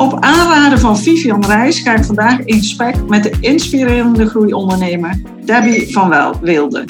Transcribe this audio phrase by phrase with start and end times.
[0.00, 5.92] Op aanraden van Vivian Reis ga ik vandaag in gesprek met de inspirerende groeiondernemer Debbie
[5.92, 6.84] van Wel Wilde.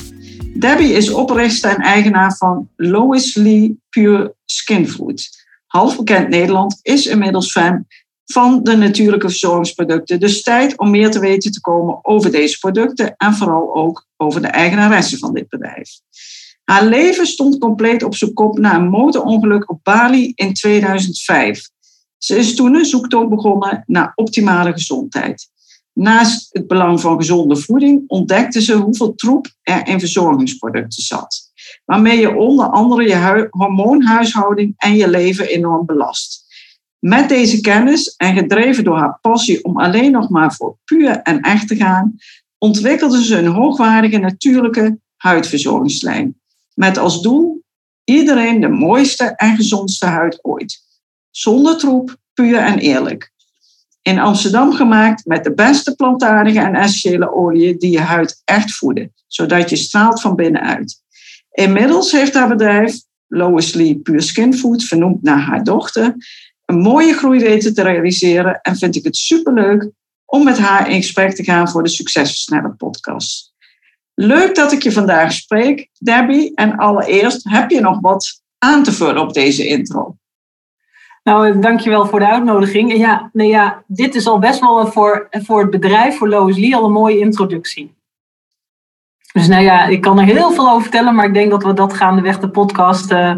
[0.58, 5.28] Debbie is oprichter en eigenaar van Lois Lee Pure Skin Food.
[5.66, 7.86] Half bekend Nederland is inmiddels fan
[8.24, 10.20] van de natuurlijke verzorgingsproducten.
[10.20, 14.42] Dus tijd om meer te weten te komen over deze producten en vooral ook over
[14.42, 15.90] de eigenaresse van dit bedrijf.
[16.64, 21.68] Haar leven stond compleet op zijn kop na een motorongeluk op Bali in 2005.
[22.22, 25.48] Ze is toen een zoektocht begonnen naar optimale gezondheid.
[25.92, 31.40] Naast het belang van gezonde voeding ontdekte ze hoeveel troep er in verzorgingsproducten zat,
[31.84, 36.44] waarmee je onder andere je hormoonhuishouding en je leven enorm belast.
[36.98, 41.40] Met deze kennis en gedreven door haar passie om alleen nog maar voor puur en
[41.40, 42.16] echt te gaan,
[42.58, 46.40] ontwikkelde ze een hoogwaardige natuurlijke huidverzorgingslijn.
[46.74, 47.62] Met als doel
[48.04, 50.88] iedereen de mooiste en gezondste huid ooit.
[51.30, 53.32] Zonder troep, puur en eerlijk.
[54.02, 59.12] In Amsterdam gemaakt met de beste plantaardige en essentiële oliën die je huid echt voeden,
[59.26, 61.02] zodat je straalt van binnenuit.
[61.50, 62.94] Inmiddels heeft haar bedrijf,
[63.26, 66.14] Lois Lee Pure Skin Food, vernoemd naar haar dochter,
[66.64, 69.90] een mooie groei weten te realiseren en vind ik het superleuk
[70.26, 73.52] om met haar in gesprek te gaan voor de Succesversneller podcast.
[74.14, 76.54] Leuk dat ik je vandaag spreek, Debbie.
[76.54, 80.16] En allereerst, heb je nog wat aan te vullen op deze intro?
[81.22, 82.96] Nou, dankjewel voor de uitnodiging.
[82.96, 86.76] Ja, nee, ja, dit is al best wel voor, voor het bedrijf, voor Lois Lee,
[86.76, 87.98] al een mooie introductie.
[89.32, 91.72] Dus nou ja, ik kan er heel veel over vertellen, maar ik denk dat we
[91.72, 93.34] dat gaandeweg de podcast, uh,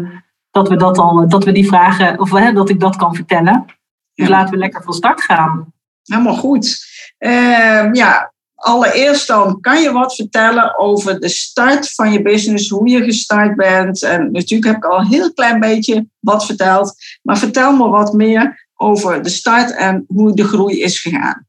[0.51, 3.65] dat we dat al, dat we die vragen, of uh, dat ik dat kan vertellen.
[4.13, 5.73] Dus laten we lekker van start gaan.
[6.03, 6.85] Helemaal goed.
[7.19, 8.32] Uh, ja,
[8.63, 13.55] allereerst dan, kan je wat vertellen over de start van je business, hoe je gestart
[13.55, 14.03] bent?
[14.03, 18.13] En natuurlijk heb ik al een heel klein beetje wat verteld, maar vertel me wat
[18.13, 21.47] meer over de start en hoe de groei is gegaan.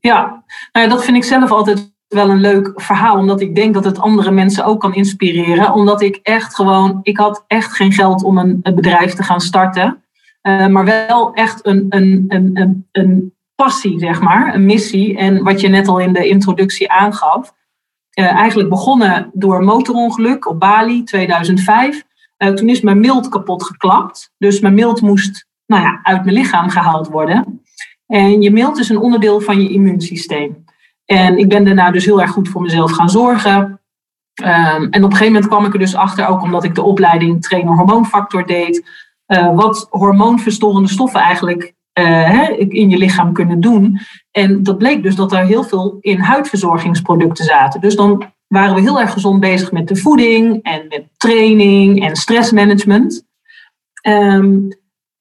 [0.00, 3.74] Ja, nou ja dat vind ik zelf altijd wel een leuk verhaal, omdat ik denk
[3.74, 5.72] dat het andere mensen ook kan inspireren.
[5.72, 10.02] Omdat ik echt gewoon, ik had echt geen geld om een, bedrijf te gaan starten.
[10.42, 15.16] Uh, maar wel echt een, een, een, een passie, zeg maar, een missie.
[15.16, 17.54] En wat je net al in de introductie aangaf.
[18.18, 22.02] Uh, eigenlijk begonnen door motorongeluk op Bali 2005.
[22.38, 24.32] Uh, toen is mijn mild kapot geklapt.
[24.38, 27.62] Dus mijn mild moest nou ja, uit mijn lichaam gehaald worden.
[28.06, 30.64] En je mild is een onderdeel van je immuunsysteem.
[31.04, 33.80] En ik ben daarna dus heel erg goed voor mezelf gaan zorgen.
[34.42, 36.82] Um, en op een gegeven moment kwam ik er dus achter, ook omdat ik de
[36.82, 38.88] opleiding trainer hormoonfactor deed,
[39.26, 43.98] uh, wat hormoonverstorende stoffen eigenlijk uh, in je lichaam kunnen doen.
[44.30, 47.80] En dat bleek dus dat er heel veel in huidverzorgingsproducten zaten.
[47.80, 52.16] Dus dan waren we heel erg gezond bezig met de voeding en met training en
[52.16, 53.26] stressmanagement.
[54.08, 54.68] Um,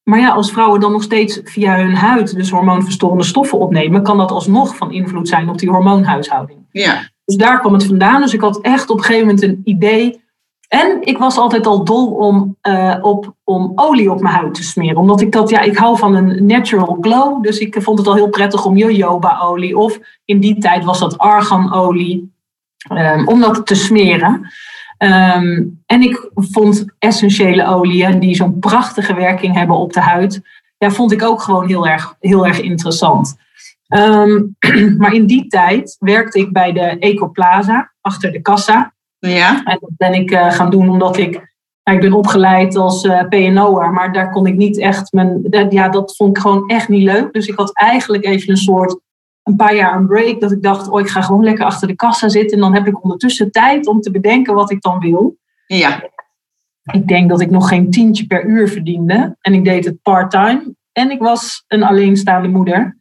[0.03, 4.17] maar ja, als vrouwen dan nog steeds via hun huid dus hormoonverstorende stoffen opnemen, kan
[4.17, 6.59] dat alsnog van invloed zijn op die hormoonhuishouding.
[6.71, 7.09] Ja.
[7.25, 8.21] Dus daar kwam het vandaan.
[8.21, 10.23] Dus ik had echt op een gegeven moment een idee
[10.71, 14.63] en ik was altijd al dol om, uh, op, om olie op mijn huid te
[14.63, 14.97] smeren.
[14.97, 17.43] Omdat ik dat, ja, ik hou van een natural glow.
[17.43, 19.77] Dus ik vond het al heel prettig om jojoba-olie.
[19.77, 22.33] Of in die tijd was dat arganolie.
[22.91, 24.51] Um, om dat te smeren.
[24.97, 30.41] Um, en ik vond essentiële oliën die zo'n prachtige werking hebben op de huid.
[30.77, 33.35] Ja, vond ik ook gewoon heel erg, heel erg interessant.
[33.87, 34.55] Um,
[34.99, 38.93] maar in die tijd werkte ik bij de Ecoplaza achter de kassa.
[39.29, 39.63] Ja.
[39.63, 41.31] En dat ben ik uh, gaan doen omdat ik,
[41.83, 45.71] nou, ik ben opgeleid als uh, PNO'er, maar daar kon ik niet echt mijn, dat,
[45.71, 47.33] ja, dat vond ik gewoon echt niet leuk.
[47.33, 48.99] Dus ik had eigenlijk even een soort,
[49.43, 51.95] een paar jaar een break, dat ik dacht, oh, ik ga gewoon lekker achter de
[51.95, 55.37] kassa zitten en dan heb ik ondertussen tijd om te bedenken wat ik dan wil.
[55.65, 56.09] Ja.
[56.91, 60.75] Ik denk dat ik nog geen tientje per uur verdiende en ik deed het part-time
[60.91, 62.97] en ik was een alleenstaande moeder.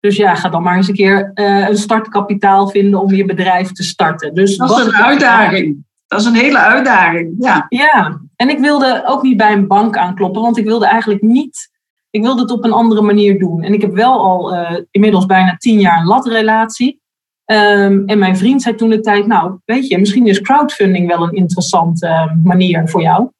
[0.00, 3.72] Dus ja, ga dan maar eens een keer uh, een startkapitaal vinden om je bedrijf
[3.72, 4.34] te starten.
[4.34, 5.86] Dus dat is een uitdaging.
[6.06, 7.66] Dat is een hele uitdaging, ja.
[7.68, 11.76] Ja, en ik wilde ook niet bij een bank aankloppen, want ik wilde eigenlijk niet...
[12.10, 13.62] Ik wilde het op een andere manier doen.
[13.62, 17.00] En ik heb wel al uh, inmiddels bijna tien jaar een latrelatie.
[17.44, 21.22] Um, en mijn vriend zei toen de tijd, nou, weet je, misschien is crowdfunding wel
[21.22, 23.30] een interessante uh, manier voor jou.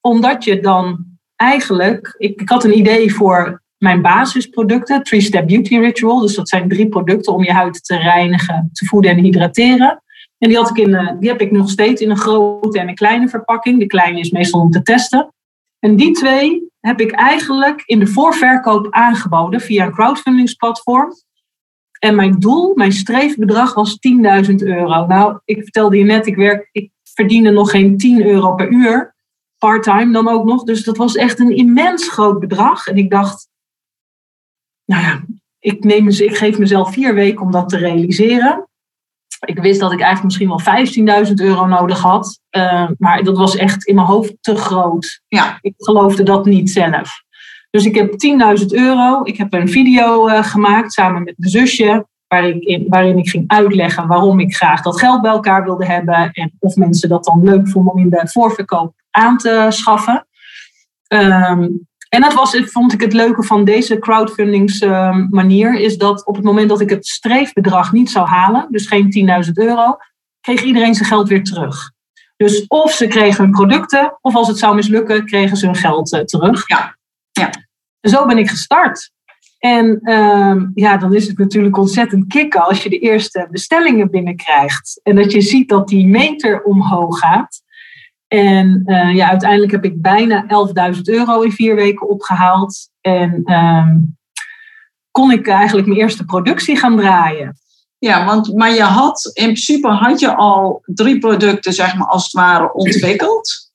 [0.00, 1.04] Omdat je dan
[1.36, 2.14] eigenlijk...
[2.18, 6.20] Ik, ik had een idee voor mijn basisproducten, Three Step Beauty Ritual.
[6.20, 10.02] Dus dat zijn drie producten om je huid te reinigen, te voeden en hydrateren.
[10.38, 12.88] En die, had ik in, eh, die heb ik nog steeds in een grote en
[12.88, 13.78] een kleine verpakking.
[13.78, 15.34] De kleine is meestal om te testen.
[15.78, 21.12] En die twee heb ik eigenlijk in de voorverkoop aangeboden via een crowdfundingsplatform.
[21.98, 23.98] En mijn doel, mijn streefbedrag was
[24.48, 25.06] 10.000 euro.
[25.06, 29.14] Nou, ik vertelde je net, ik, werk, ik verdiende nog geen 10 euro per uur.
[29.58, 30.62] Parttime dan ook nog.
[30.62, 32.86] Dus dat was echt een immens groot bedrag.
[32.86, 33.48] En ik dacht,
[34.84, 35.24] nou ja,
[35.58, 38.68] ik, neem, ik geef mezelf vier weken om dat te realiseren.
[39.44, 42.40] Ik wist dat ik eigenlijk misschien wel 15.000 euro nodig had.
[42.56, 45.20] Uh, maar dat was echt in mijn hoofd te groot.
[45.28, 45.58] Ja.
[45.60, 47.22] Ik geloofde dat niet zelf.
[47.70, 48.12] Dus ik heb
[48.60, 49.20] 10.000 euro.
[49.22, 52.06] Ik heb een video uh, gemaakt samen met mijn zusje.
[52.28, 56.30] Waarin ik, waarin ik ging uitleggen waarom ik graag dat geld bij elkaar wilde hebben.
[56.32, 60.26] En of mensen dat dan leuk vonden om in de voorverkoop aan te schaffen.
[61.08, 66.34] Um, en dat was, vond ik het leuke van deze crowdfundingsmanier, ehm, is dat op
[66.34, 69.96] het moment dat ik het streefbedrag niet zou halen, dus geen 10.000 euro,
[70.40, 71.92] kreeg iedereen zijn geld weer terug.
[72.36, 76.12] Dus of ze kregen hun producten, of als het zou mislukken, kregen ze hun geld
[76.12, 76.68] uh, terug.
[76.68, 76.96] Ja.
[77.32, 77.50] ja.
[78.00, 79.12] Zo ben ik gestart.
[79.58, 85.00] En uh, ja, dan is het natuurlijk ontzettend kicken als je de eerste bestellingen binnenkrijgt.
[85.02, 87.62] En dat je ziet dat die meter omhoog gaat.
[88.28, 90.44] En uh, ja, uiteindelijk heb ik bijna
[90.94, 92.90] 11.000 euro in vier weken opgehaald.
[93.00, 93.94] En uh,
[95.10, 97.56] kon ik eigenlijk mijn eerste productie gaan draaien.
[97.98, 102.22] Ja, want, maar je had in principe had je al drie producten, zeg maar, als
[102.22, 103.72] het ware ontwikkeld.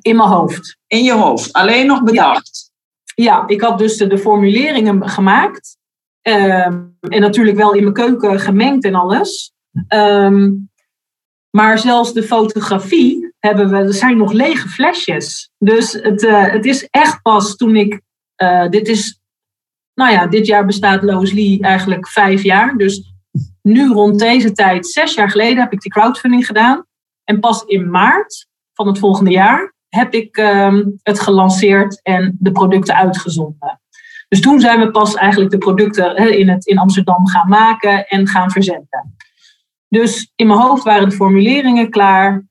[0.00, 0.78] In mijn hoofd.
[0.86, 2.70] In je hoofd, alleen nog bedacht.
[3.14, 5.76] Ja, ja ik had dus de, de formuleringen gemaakt.
[6.22, 6.66] Uh,
[7.00, 9.52] en natuurlijk wel in mijn keuken gemengd en alles.
[9.88, 10.70] Um,
[11.50, 15.50] maar zelfs de fotografie hebben we, er zijn nog lege flesjes.
[15.58, 18.00] Dus het, uh, het is echt pas toen ik,
[18.42, 19.20] uh, dit is,
[19.94, 22.76] nou ja, dit jaar bestaat Lois Lee eigenlijk vijf jaar.
[22.76, 23.12] Dus
[23.62, 26.86] nu rond deze tijd, zes jaar geleden, heb ik die crowdfunding gedaan.
[27.24, 32.52] En pas in maart van het volgende jaar heb ik um, het gelanceerd en de
[32.52, 33.80] producten uitgezonden.
[34.28, 38.28] Dus toen zijn we pas eigenlijk de producten in, het, in Amsterdam gaan maken en
[38.28, 39.16] gaan verzenden.
[39.88, 42.47] Dus in mijn hoofd waren de formuleringen klaar.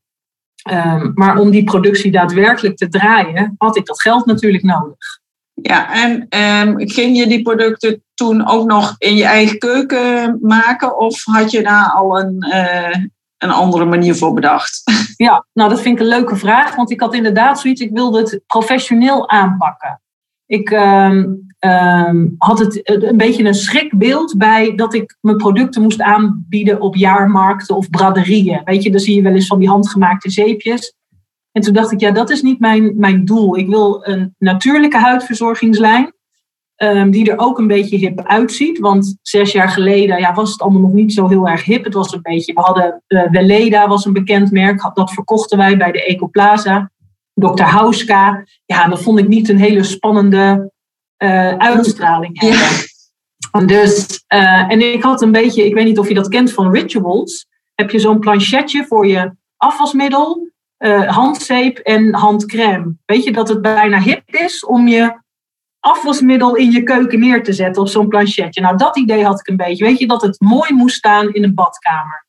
[0.71, 4.97] Um, maar om die productie daadwerkelijk te draaien, had ik dat geld natuurlijk nodig.
[5.61, 6.27] Ja, en
[6.67, 10.97] um, ging je die producten toen ook nog in je eigen keuken maken?
[10.97, 13.05] Of had je daar al een, uh,
[13.37, 14.83] een andere manier voor bedacht?
[15.17, 16.75] Ja, nou dat vind ik een leuke vraag.
[16.75, 20.01] Want ik had inderdaad zoiets, ik wilde het professioneel aanpakken.
[20.45, 26.01] Ik um, um, had het een beetje een schrikbeeld bij dat ik mijn producten moest
[26.01, 28.61] aanbieden op jaarmarkten of braderieën.
[28.63, 30.95] Weet je, dan zie je wel eens van die handgemaakte zeepjes.
[31.51, 33.57] En toen dacht ik, ja, dat is niet mijn, mijn doel.
[33.57, 36.15] Ik wil een natuurlijke huidverzorgingslijn.
[36.83, 38.79] Um, die er ook een beetje hip uitziet.
[38.79, 41.83] Want zes jaar geleden ja, was het allemaal nog niet zo heel erg hip.
[41.83, 44.91] Het was een beetje, we hadden uh, Weleda was een bekend merk.
[44.93, 46.91] Dat verkochten wij bij de Ecoplaza.
[47.33, 47.61] Dr.
[47.61, 48.45] Hauska.
[48.65, 50.71] Ja, dat vond ik niet een hele spannende
[51.57, 52.85] uitstraling hebben.
[53.65, 56.71] Dus, uh, en ik had een beetje, ik weet niet of je dat kent van
[56.71, 57.47] rituals.
[57.75, 62.95] Heb je zo'n planchetje voor je afwasmiddel, uh, handzeep en handcrème.
[63.05, 65.21] Weet je dat het bijna hip is om je
[65.79, 68.61] afwasmiddel in je keuken neer te zetten op zo'n planchetje.
[68.61, 69.85] Nou, dat idee had ik een beetje.
[69.85, 72.25] Weet je dat het mooi moest staan in een badkamer.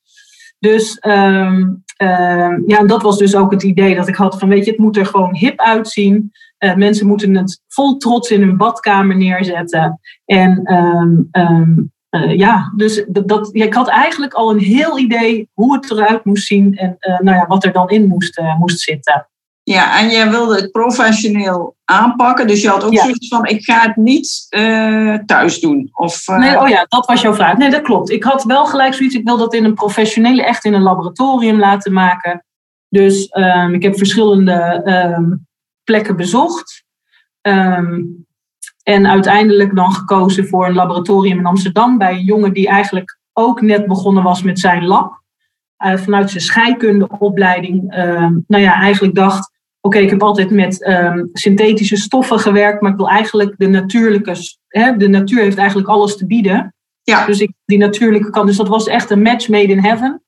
[0.59, 4.65] Dus um, uh, ja, dat was dus ook het idee dat ik had van, weet
[4.65, 6.33] je, het moet er gewoon hip uitzien.
[6.59, 10.01] Uh, mensen moeten het vol trots in hun badkamer neerzetten.
[10.25, 15.49] En um, um, uh, ja, dus dat, dat, ik had eigenlijk al een heel idee
[15.53, 18.81] hoe het eruit moest zien en uh, nou ja, wat er dan in moest, moest
[18.81, 19.29] zitten.
[19.63, 22.47] Ja, en jij wilde het professioneel aanpakken.
[22.47, 23.03] Dus je had ook ja.
[23.03, 25.89] zoiets van, ik ga het niet uh, thuis doen.
[25.93, 26.39] Of, uh...
[26.39, 27.57] Nee, oh ja, dat was jouw vraag.
[27.57, 28.11] Nee, dat klopt.
[28.11, 31.59] Ik had wel gelijk zoiets, ik wil dat in een professionele, echt in een laboratorium
[31.59, 32.45] laten maken.
[32.89, 34.83] Dus um, ik heb verschillende
[35.17, 35.48] um,
[35.89, 36.85] plekken bezocht.
[37.43, 38.27] Um,
[38.83, 43.61] en uiteindelijk dan gekozen voor een laboratorium in Amsterdam bij een jongen die eigenlijk ook
[43.61, 45.23] net begonnen was met zijn lab.
[45.85, 47.91] Uh, vanuit zijn scheikundeopleiding,
[48.47, 52.91] nou ja, eigenlijk dacht oké, okay, ik heb altijd met um, synthetische stoffen gewerkt, maar
[52.91, 54.35] ik wil eigenlijk de natuurlijke,
[54.69, 56.75] hè, de natuur heeft eigenlijk alles te bieden.
[57.03, 57.27] Ja.
[57.27, 58.47] Dus ik die natuurlijke kan.
[58.47, 60.23] Dus dat was echt een match made in heaven.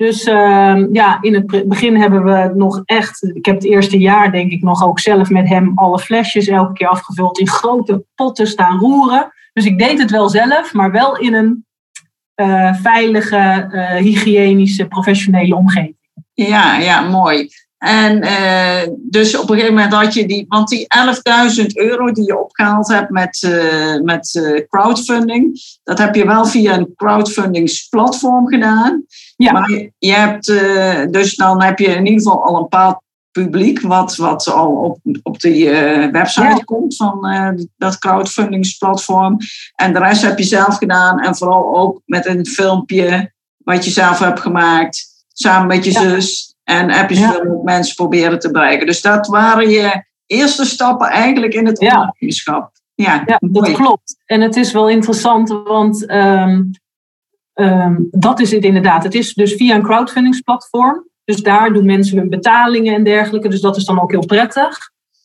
[0.00, 4.32] Dus uh, ja, in het begin hebben we nog echt, ik heb het eerste jaar
[4.32, 8.46] denk ik nog ook zelf met hem alle flesjes elke keer afgevuld in grote potten
[8.46, 9.32] staan roeren.
[9.52, 11.66] Dus ik deed het wel zelf, maar wel in een
[12.36, 15.96] uh, veilige, uh, hygiënische, professionele omgeving.
[16.32, 17.48] Ja, ja, mooi.
[17.80, 20.86] En uh, dus op een gegeven moment had je die, want die
[21.60, 26.46] 11.000 euro die je opgehaald hebt met, uh, met uh, crowdfunding, dat heb je wel
[26.46, 29.04] via een crowdfundingsplatform gedaan.
[29.36, 29.52] Ja.
[29.52, 30.46] Maar je hebt,
[31.12, 34.98] dus dan heb je in ieder geval al een paar publiek wat, wat al op,
[35.22, 37.26] op de website komt van
[37.76, 39.36] dat crowdfundingsplatform.
[39.74, 43.90] En de rest heb je zelf gedaan en vooral ook met een filmpje wat je
[43.90, 46.49] zelf hebt gemaakt, samen met je zus.
[46.70, 48.86] En heb je zoveel mensen proberen te bereiken.
[48.86, 52.70] Dus dat waren je eerste stappen eigenlijk in het ondernemerschap.
[52.94, 54.16] Ja, ja dat klopt.
[54.26, 56.62] En het is wel interessant, want ehm,
[57.52, 59.02] ehm, dat is het inderdaad.
[59.02, 61.08] Het is dus via een crowdfundingsplatform.
[61.24, 63.48] Dus daar doen mensen hun betalingen en dergelijke.
[63.48, 64.78] Dus dat is dan ook heel prettig.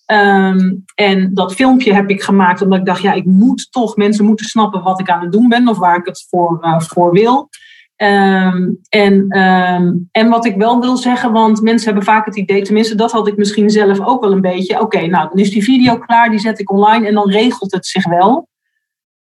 [0.05, 4.25] Ehm, en dat filmpje heb ik gemaakt omdat ik dacht, ja, ik moet toch, mensen
[4.25, 7.11] moeten snappen wat ik aan het doen ben of waar ik het voor, uh, voor
[7.11, 7.49] wil.
[7.95, 12.61] Ehm, en, ehm, en wat ik wel wil zeggen, want mensen hebben vaak het idee,
[12.61, 14.81] tenminste dat had ik misschien zelf ook wel een beetje.
[14.81, 17.85] Oké, nou dan is die video klaar, die zet ik online en dan regelt het
[17.85, 18.47] zich wel.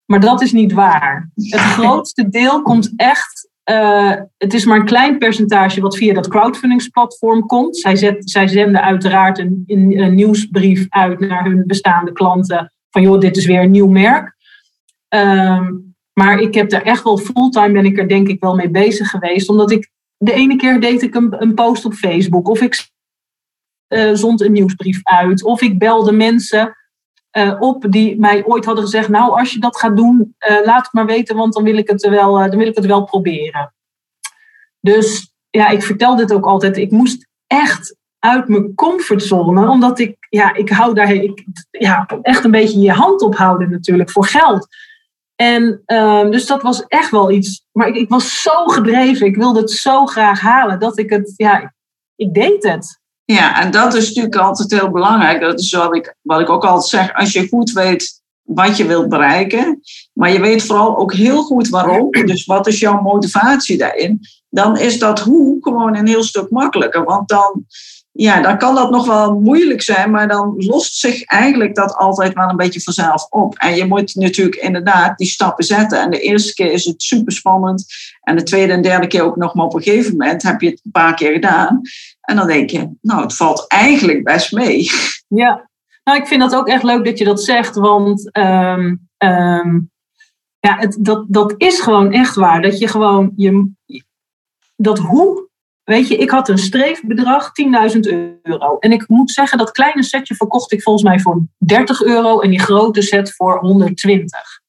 [0.06, 1.30] Maar dat is niet waar.
[1.36, 6.28] Het grootste deel komt echt, uh, het is maar een klein percentage wat via dat
[6.28, 7.78] crowdfundingsplatform komt.
[7.78, 13.20] Zij, zet, zij zenden uiteraard een, een, nieuwsbrief uit naar hun bestaande klanten van joh,
[13.20, 14.36] dit is weer een nieuw merk.
[15.10, 15.87] Um,
[16.18, 19.10] maar ik heb er echt wel fulltime ben ik er denk ik wel mee bezig
[19.10, 19.50] geweest.
[19.50, 22.48] Omdat ik de ene keer deed ik een, post op Facebook.
[22.48, 22.90] Of ik
[23.88, 25.44] uh, zond een nieuwsbrief uit.
[25.44, 26.78] Of ik belde mensen
[27.38, 29.10] uh, op die mij ooit hadden gezegd.
[29.10, 31.36] Nou, als je dat gaat doen, uh, laat het maar weten.
[31.36, 33.74] Want dan wil ik het wel, dan wil ik het wel proberen.
[34.80, 36.78] Dus ja, ik vertel dit ook altijd.
[36.78, 39.70] Ik moest echt uit mijn comfortzone.
[39.70, 44.12] Omdat ik, ja, ik hou daar ik, ja, echt een beetje je hand ophouden natuurlijk
[44.12, 44.68] voor geld.
[45.38, 47.65] En um, dus dat was echt wel iets.
[47.72, 49.25] Maar ik, ik, was zo gedreven.
[49.25, 51.74] Ik wilde het zo graag halen dat ik het, ja,
[52.15, 53.00] ik deed het.
[53.25, 55.41] Ja, en dat is natuurlijk altijd heel belangrijk.
[55.41, 57.13] Dat is wat ik, wat ik ook altijd zeg.
[57.13, 59.82] Als je goed weet wat je wilt bereiken,
[60.13, 62.12] maar je weet vooral ook heel goed waarom.
[62.12, 64.20] Dus wat is jouw motivatie daarin?
[64.50, 67.03] Dan is dat hoe gewoon een heel stuk makkelijker.
[67.03, 67.65] Want dan
[68.18, 72.34] ja, dan kan dat nog wel moeilijk zijn, maar dan lost zich eigenlijk dat altijd
[72.34, 73.56] wel een beetje vanzelf op.
[73.58, 76.02] En je moet natuurlijk inderdaad die stappen zetten.
[76.02, 77.86] En de eerste keer is het super spannend.
[78.22, 80.70] En de tweede en derde keer ook nog maar op een gegeven moment heb je
[80.70, 81.82] het een paar keer gedaan.
[82.22, 84.90] En dan denk je, nou, het valt eigenlijk best mee.
[85.30, 85.70] Ja,
[86.04, 89.92] nou, ik vind dat ook echt leuk dat je dat zegt, want um, um,
[90.60, 92.62] ja, het, dat, dat is gewoon echt waar.
[92.62, 93.72] Dat je gewoon, je,
[94.76, 95.47] dat hoe
[95.89, 97.51] Weet je, ik had een streefbedrag
[97.94, 98.00] 10.000
[98.41, 98.77] euro.
[98.79, 102.50] En ik moet zeggen, dat kleine setje verkocht ik volgens mij voor 30 euro en
[102.50, 104.62] die grote set voor 120.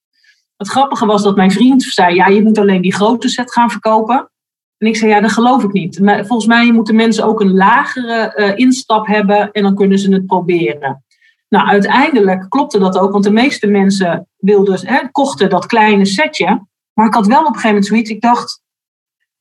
[0.57, 3.71] Het grappige was dat mijn vriend zei, ja, je moet alleen die grote set gaan
[3.71, 4.31] verkopen.
[4.79, 6.01] En ik zei, ja, dat geloof ik niet.
[6.01, 10.13] Maar volgens mij moeten mensen ook een lagere uh, instap hebben en dan kunnen ze
[10.13, 11.05] het proberen.
[11.49, 16.67] Nou, uiteindelijk klopte dat ook, want de meeste mensen wilden, hè, kochten dat kleine setje.
[16.93, 18.63] Maar ik had wel op een gegeven moment zoiets, ik dacht,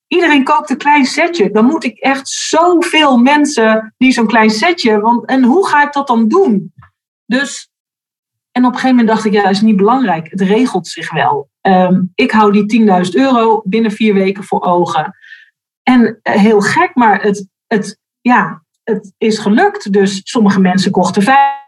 [0.07, 1.51] Iedereen koopt een klein setje.
[1.51, 4.99] Dan moet ik echt zoveel mensen die zo'n klein setje.
[4.99, 6.73] Want, en hoe ga ik dat dan doen?
[7.25, 7.69] Dus,
[8.51, 10.29] en op een gegeven moment dacht ik, ja, dat is niet belangrijk.
[10.29, 11.49] Het regelt zich wel.
[11.61, 15.15] Ehm, ik hou die 10.000 euro binnen vier weken voor ogen.
[15.83, 19.91] En eh, heel gek, maar het, het, ja, het is gelukt.
[19.91, 21.66] Dus sommige mensen kochten vijf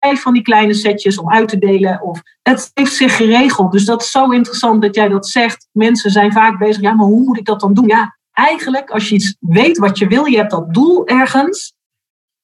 [0.00, 2.02] van die kleine setjes om uit te delen.
[2.02, 3.72] Of, het heeft zich geregeld.
[3.72, 5.68] Dus dat is zo interessant dat jij dat zegt.
[5.72, 7.86] Mensen zijn vaak bezig, ja, maar hoe moet ik dat dan doen?
[7.86, 11.74] Ja, eigenlijk als je iets weet wat je wil, je hebt dat doel ergens,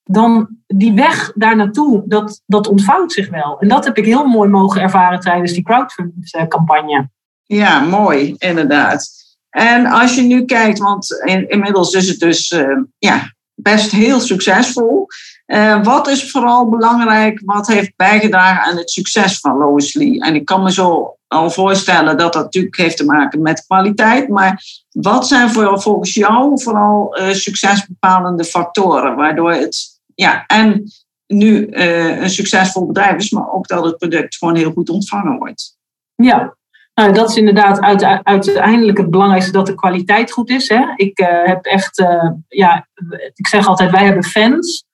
[0.03, 3.59] dan die weg daar naartoe, dat, dat ontvouwt zich wel.
[3.59, 7.09] En dat heb ik heel mooi mogen ervaren tijdens die crowdfunding-campagne.
[7.43, 9.09] Ja, mooi, inderdaad.
[9.51, 11.11] En als je nu kijkt, want
[11.49, 15.07] inmiddels is het dus uh, ja, best heel succesvol.
[15.47, 20.21] Uh, wat is vooral belangrijk, wat heeft bijgedragen aan het succes van Lois Lee?
[20.21, 24.29] En ik kan me zo al voorstellen dat dat natuurlijk heeft te maken met kwaliteit,
[24.29, 30.85] maar wat zijn voor, volgens jou vooral uh, succesbepalende factoren, waardoor het ja, en
[31.27, 35.39] nu uh, een succesvol bedrijf is, maar ook dat het product gewoon heel goed ontvangen
[35.39, 35.77] wordt?
[36.15, 36.57] Ja,
[36.95, 37.81] nou, dat is inderdaad
[38.23, 40.69] uiteindelijk het belangrijkste dat de kwaliteit goed is.
[40.69, 40.85] Hè?
[40.97, 42.05] Ik heb echt,
[42.49, 42.89] ja,
[43.35, 44.86] ik zeg altijd, wij hebben fans.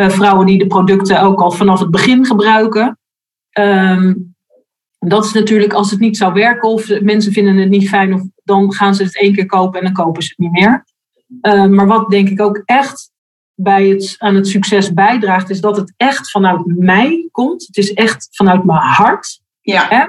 [0.00, 2.98] Uh, vrouwen die de producten ook al vanaf het begin gebruiken.
[3.58, 4.36] Um,
[4.98, 8.22] dat is natuurlijk als het niet zou werken of mensen vinden het niet fijn, of,
[8.44, 10.84] dan gaan ze het één keer kopen en dan kopen ze het niet meer.
[11.42, 13.10] Uh, maar wat denk ik ook echt
[13.54, 17.66] bij het, aan het succes bijdraagt, is dat het echt vanuit mij komt.
[17.66, 19.40] Het is echt vanuit mijn hart.
[19.60, 19.86] Ja.
[19.88, 20.06] Hè?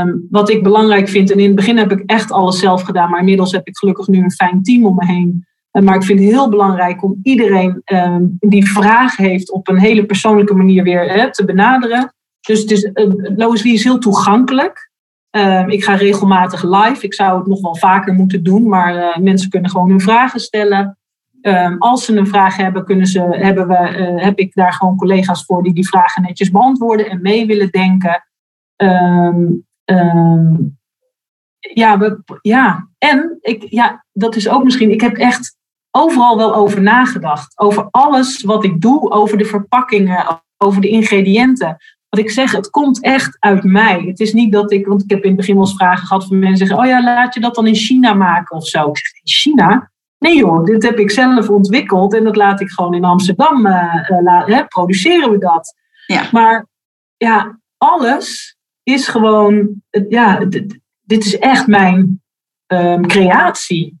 [0.00, 3.10] Um, wat ik belangrijk vind, en in het begin heb ik echt alles zelf gedaan,
[3.10, 5.46] maar inmiddels heb ik gelukkig nu een fijn team om me heen.
[5.82, 10.06] Maar ik vind het heel belangrijk om iedereen ehm, die vragen heeft op een hele
[10.06, 12.14] persoonlijke manier weer te benaderen.
[12.40, 12.90] Dus het is,
[13.36, 14.90] Lois is heel toegankelijk.
[15.30, 17.04] Ehm, ik ga regelmatig live.
[17.04, 20.40] Ik zou het nog wel vaker moeten doen, maar uh, mensen kunnen gewoon hun vragen
[20.40, 20.98] stellen.
[21.40, 23.74] Um, als ze een vraag hebben, kunnen ze, hebben we,
[24.16, 28.24] heb ik daar gewoon collega's voor die die vragen netjes beantwoorden en mee willen denken.
[31.74, 35.56] Ja, we, ja, en ik, ja, dat is ook misschien, ik heb echt
[35.96, 37.58] overal wel over nagedacht.
[37.58, 41.76] Over alles wat ik doe, over de verpakkingen, over de ingrediënten
[42.14, 44.02] wat ik zeg, het komt echt uit mij.
[44.06, 46.26] Het is niet dat ik, want ik heb in het begin wel eens vragen gehad
[46.26, 48.86] van mensen zeggen, oh ja, laat je dat dan in China maken of zo.
[48.86, 49.90] in China?
[50.18, 54.66] Nee joh, dit heb ik zelf ontwikkeld en dat laat ik gewoon in Amsterdam uh,
[54.68, 55.74] produceren we dat.
[56.06, 56.28] Ja.
[56.32, 56.66] Maar
[57.16, 60.44] ja, alles is gewoon, ja,
[61.02, 62.22] dit is echt mijn
[62.74, 63.98] um, creatie.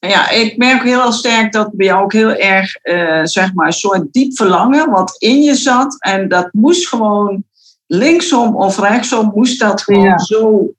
[0.00, 3.72] Ja, ik merk heel sterk dat bij jou ook heel erg, uh, zeg maar, een
[3.72, 5.96] soort diep verlangen wat in je zat.
[5.98, 7.44] En dat moest gewoon
[7.86, 10.72] linksom of rechtsom moest dat gewoon zo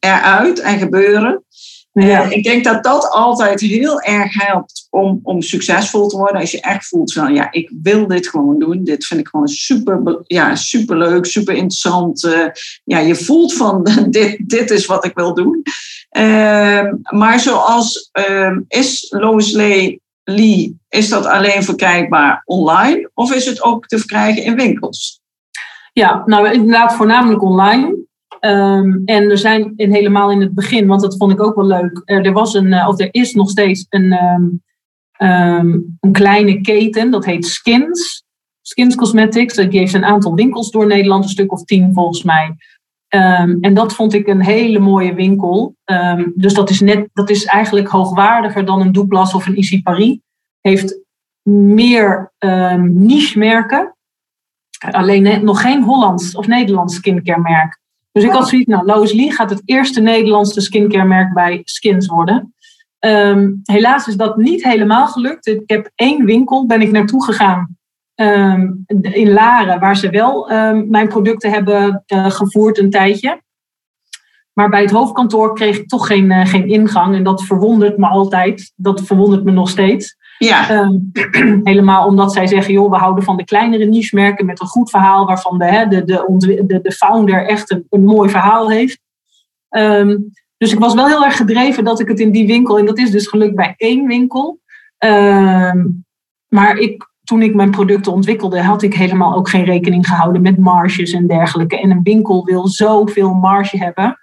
[0.00, 1.44] eruit en gebeuren.
[1.92, 2.30] Ja.
[2.30, 6.40] ik denk dat dat altijd heel erg helpt om, om succesvol te worden.
[6.40, 8.84] Als je echt voelt van, ja, ik wil dit gewoon doen.
[8.84, 12.24] Dit vind ik gewoon super, ja, super leuk, super interessant.
[12.24, 12.46] Uh,
[12.84, 15.62] ja, je voelt van, dit, dit is wat ik wil doen.
[16.18, 23.10] Uh, maar zoals uh, is Lois Lee, is dat alleen verkrijgbaar online?
[23.14, 25.20] Of is het ook te verkrijgen in winkels?
[25.92, 27.96] Ja, nou inderdaad voornamelijk online.
[28.40, 31.66] Ehm, en er zijn in, helemaal in het begin, want dat vond ik ook wel
[31.66, 32.02] leuk.
[32.04, 34.44] Er, was een, eh, of er is nog steeds een, ehm,
[35.12, 38.24] ehm, een kleine keten, dat heet Skins.
[38.62, 39.54] Skins Cosmetics.
[39.54, 42.56] Die heeft een aantal winkels door Nederland, een stuk of tien volgens mij.
[43.60, 45.74] En dat vond ik een hele mooie winkel.
[46.34, 50.18] dus dat is, net, dat is eigenlijk hoogwaardiger dan een Douglas of een Issy Paris.
[50.60, 51.00] Heeft
[51.50, 52.32] meer
[52.78, 53.96] niche merken.
[54.90, 57.80] Alleen nog geen Hollands of Nederlands skincare merk.
[58.12, 62.06] Dus ik had zoiets, nou, Lois Lee gaat het eerste Nederlandse skincare merk bij Skins
[62.06, 62.54] worden.
[62.98, 65.46] Ehm, helaas is dat niet helemaal gelukt.
[65.46, 67.76] Ik heb één winkel, ben ik naartoe gegaan
[68.22, 73.42] ehm, in Laren, waar ze wel ehm, mijn producten hebben uh, gevoerd een tijdje.
[74.52, 77.14] Maar bij het hoofdkantoor kreeg ik toch geen, uh, geen ingang.
[77.14, 78.72] En dat verwondert me altijd.
[78.76, 80.16] Dat verwondert me nog steeds.
[80.38, 80.70] Ja.
[80.70, 80.98] Ehm,
[81.70, 85.26] helemaal omdat zij zeggen, joh, we houden van de kleinere niche-merken met een goed verhaal,
[85.26, 89.00] waarvan de, hè, de, de, de, de founder echt een, een mooi verhaal heeft.
[90.56, 92.98] Dus ik was wel heel erg gedreven dat ik het in die winkel, en dat
[92.98, 94.60] is dus gelukt bij één winkel.
[96.48, 100.58] Maar ik, toen ik mijn producten ontwikkelde, had ik helemaal ook geen rekening gehouden met
[100.58, 101.80] marges en dergelijke.
[101.80, 104.18] En een winkel wil zoveel marge hebben.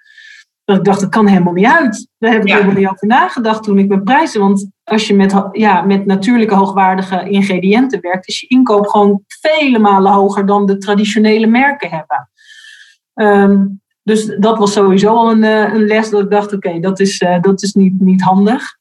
[0.64, 2.08] Dat ik dacht, dat kan helemaal niet uit.
[2.18, 4.42] Daar heb ik helemaal niet over nagedacht toen ik mijn prijzen.
[4.42, 9.80] Want als je met, ja, met natuurlijke hoogwaardige ingrediënten werkt, is je inkoop gewoon vele
[9.80, 12.30] malen hoger dan de traditionele merken hebben.
[13.14, 13.66] Ehm,
[14.04, 17.22] dus dat was sowieso al een, eh, een les dat ik dacht, oké, dat is,
[17.22, 18.78] uh, dat is niet, niet handig.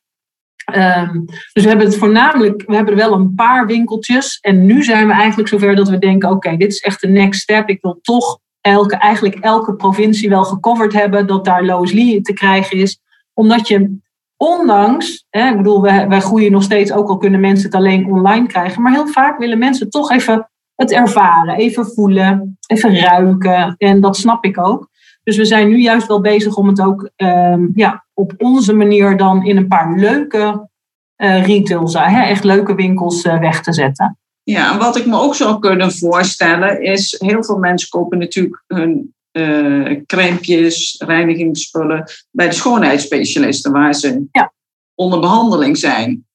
[0.76, 4.38] Um, dus we hebben het voornamelijk, we hebben wel een paar winkeltjes.
[4.40, 7.40] En nu zijn we eigenlijk zover dat we denken, oké, dit is echt de next
[7.40, 7.68] step.
[7.68, 12.32] Ik wil toch elke, eigenlijk elke provincie wel gecoverd hebben, dat daar Lois Lee te
[12.32, 13.00] krijgen is.
[13.34, 13.98] Omdat je
[14.36, 18.06] ondanks, hè, ik bedoel, wij, wij groeien nog steeds, ook al kunnen mensen het alleen
[18.06, 23.74] online krijgen, maar heel vaak willen mensen toch even het ervaren, even voelen, even ruiken.
[23.78, 24.88] En dat snap ik ook.
[25.28, 29.16] Dus we zijn nu juist wel bezig om het ook um, ja, op onze manier
[29.16, 30.68] dan in een paar leuke
[31.16, 34.18] uh, retails, hè, echt leuke winkels uh, weg te zetten.
[34.42, 38.64] Ja, en wat ik me ook zou kunnen voorstellen is, heel veel mensen kopen natuurlijk
[38.66, 44.52] hun uh, crèmpjes, reinigingsspullen bij de schoonheidsspecialisten waar ze ja.
[44.94, 46.26] onder behandeling zijn.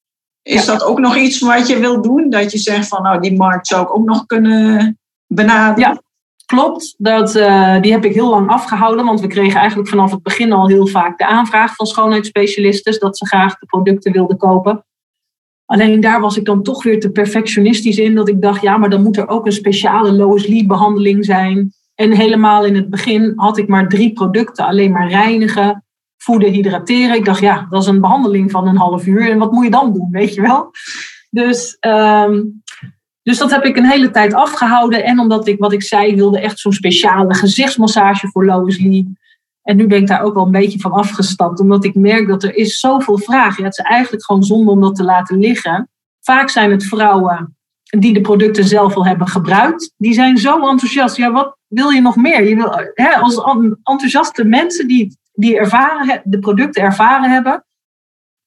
[0.41, 2.29] Is dat ook nog iets wat je wil doen?
[2.29, 5.93] Dat je zegt van nou die markt zou ik ook nog kunnen benaderen?
[5.93, 6.01] Ja,
[6.45, 6.95] klopt.
[6.97, 10.51] Dat, uh, die heb ik heel lang afgehouden, want we kregen eigenlijk vanaf het begin
[10.51, 14.85] al heel vaak de aanvraag van schoonheidsspecialisten dat ze graag de producten wilden kopen.
[15.65, 18.89] Alleen daar was ik dan toch weer te perfectionistisch in, dat ik dacht, ja, maar
[18.89, 21.73] dan moet er ook een speciale Lois Lee behandeling zijn.
[21.95, 25.83] En helemaal in het begin had ik maar drie producten, alleen maar reinigen,
[26.17, 27.15] voeden, hydrateren.
[27.15, 29.29] Ik dacht, ja, dat is een behandeling van een half uur.
[29.29, 30.71] En wat moet je dan doen, weet je wel?
[31.29, 32.61] Dus, um,
[33.23, 35.03] dus dat heb ik een hele tijd afgehouden.
[35.03, 39.17] En omdat ik, wat ik zei, wilde echt zo'n speciale gezichtsmassage voor Lois Lee.
[39.61, 42.43] En nu ben ik daar ook wel een beetje van afgestapt, omdat ik merk dat
[42.43, 43.57] er is zoveel vraag.
[43.57, 45.89] Ja, het is eigenlijk gewoon zonde om dat te laten liggen.
[46.21, 49.93] Vaak zijn het vrouwen die de producten zelf al hebben gebruikt.
[49.97, 51.17] Die zijn zo enthousiast.
[51.17, 52.47] Ja, wat wil je nog meer?
[52.47, 53.43] Je wil, hè, als
[53.83, 57.65] enthousiaste mensen die, die ervaren, de producten ervaren hebben,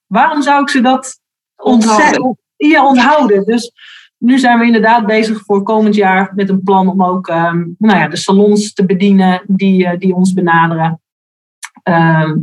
[0.06, 1.20] waarom zou ik ze dat
[1.56, 2.38] onthouden.
[2.56, 3.44] Ja, onthouden.
[3.44, 3.72] Dus
[4.18, 7.98] nu zijn we inderdaad bezig voor komend jaar met een plan om ook ehm, nou
[7.98, 11.00] ja, de salons te bedienen die, die ons benaderen.
[11.82, 12.34] Ehm,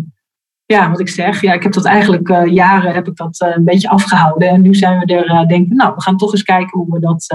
[0.65, 3.55] ja, wat ik zeg, ja, ik heb dat eigenlijk uh, jaren heb ik dat uh,
[3.55, 4.49] een beetje afgehouden.
[4.49, 7.27] En nu zijn we er, denken, nou, we gaan toch eens kijken hoe we dat,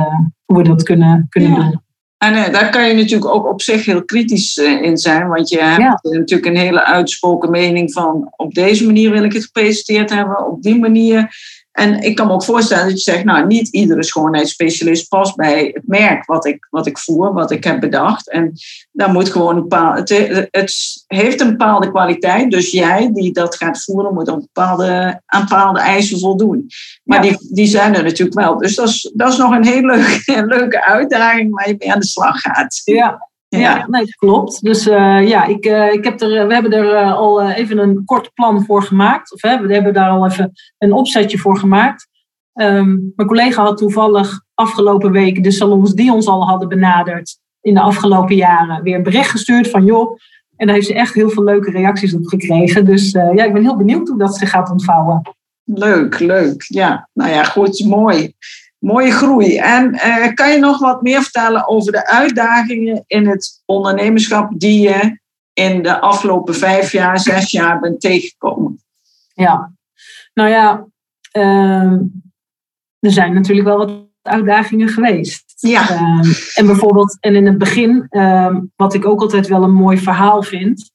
[0.45, 1.57] hoe we dat kunnen, kunnen ja.
[1.57, 1.81] doen.
[2.19, 6.03] En daar kan je natuurlijk ook op zich heel kritisch in zijn, want je hebt
[6.03, 6.19] ja.
[6.19, 10.63] natuurlijk een hele uitsproken mening van op deze manier wil ik het gepresenteerd hebben, op
[10.63, 11.37] die manier.
[11.79, 15.71] En ik kan me ook voorstellen dat je zegt, nou, niet iedere schoonheidsspecialist past bij
[15.75, 18.31] het merk wat ik, wat ik voer, wat ik heb bedacht.
[18.31, 18.53] En
[18.93, 20.75] daar moet gewoon een bepaalde, het, het
[21.07, 25.81] heeft een bepaalde kwaliteit, dus jij die dat gaat voeren, moet aan bepaalde, aan bepaalde
[25.81, 26.67] eisen voldoen.
[27.05, 27.31] Maar ja.
[27.31, 28.59] die, die zijn er natuurlijk wel.
[28.59, 32.01] Dus dat is, dat is nog een hele leuke, leuke uitdaging waar je mee aan
[32.01, 32.81] de slag gaat.
[32.85, 34.63] Ja, ja, ja nee, klopt.
[34.63, 38.03] Dus uh, ja, ik, uh, ik heb er, we hebben er uh, al even een
[38.05, 39.33] kort plan voor gemaakt.
[39.33, 42.09] Of hè, we hebben daar al even een opzetje voor gemaakt.
[42.55, 47.75] Um, mijn collega had toevallig afgelopen week de salons die ons al hadden benaderd in
[47.75, 50.19] de afgelopen jaren weer een bericht gestuurd van joh.
[50.57, 52.85] En daar heeft ze echt heel veel leuke reacties op gekregen.
[52.85, 55.23] Dus ja, ik ben heel benieuwd hoe dat zich gaat ontvouwen.
[55.65, 56.65] Leuk, leuk.
[56.69, 58.35] Ja, nou ja, goed, mooi.
[58.79, 59.57] Mooie groei.
[59.57, 64.81] En uh, kan je nog wat meer vertellen over de uitdagingen in het ondernemerschap die
[64.81, 65.21] je
[65.53, 68.83] in de afgelopen vijf jaar, zes jaar bent tegengekomen?
[69.35, 69.73] Ja,
[70.35, 70.87] nou ja,
[71.33, 72.01] uh,
[72.99, 75.55] er zijn natuurlijk wel wat uitdagingen geweest.
[75.57, 75.91] Ja.
[75.91, 79.99] Uh, en bijvoorbeeld, en in het begin, ehm, wat ik ook altijd wel een mooi
[79.99, 80.91] verhaal vind,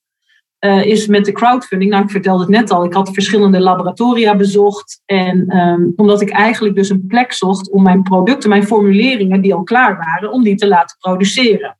[0.66, 1.92] uh, is met de crowdfunding.
[1.92, 5.02] Nou, ik vertelde het net al, ik had verschillende laboratoria bezocht.
[5.06, 9.54] En um, omdat ik eigenlijk dus een plek zocht om mijn producten, mijn formuleringen die
[9.54, 11.78] al klaar waren, om die te laten produceren.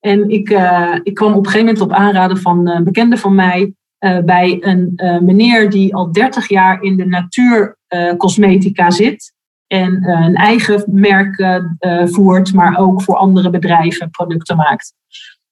[0.00, 3.34] En ik, uh, ik kwam op een gegeven moment op aanraden van een bekende van
[3.34, 4.92] mij uh, bij een
[5.24, 9.34] meneer die al 30 jaar in de natuurcosmetica zit.
[9.66, 11.64] En een eigen merk
[12.04, 14.94] voert, maar ook voor andere bedrijven producten maakt.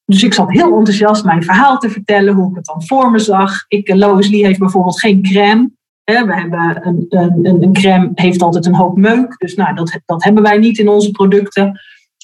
[0.06, 3.18] Dus ik zat heel enthousiast mijn verhaal te vertellen, hoe ik het dan voor me
[3.18, 3.64] zag.
[3.68, 5.70] Ik, Lois Lee heeft bijvoorbeeld geen crème.
[6.04, 9.38] We hebben een, een, een crème heeft altijd een hoop meuk.
[9.38, 11.80] Dus nou, dat, dat hebben wij niet in onze producten.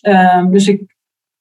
[0.09, 0.97] Um, dus ik,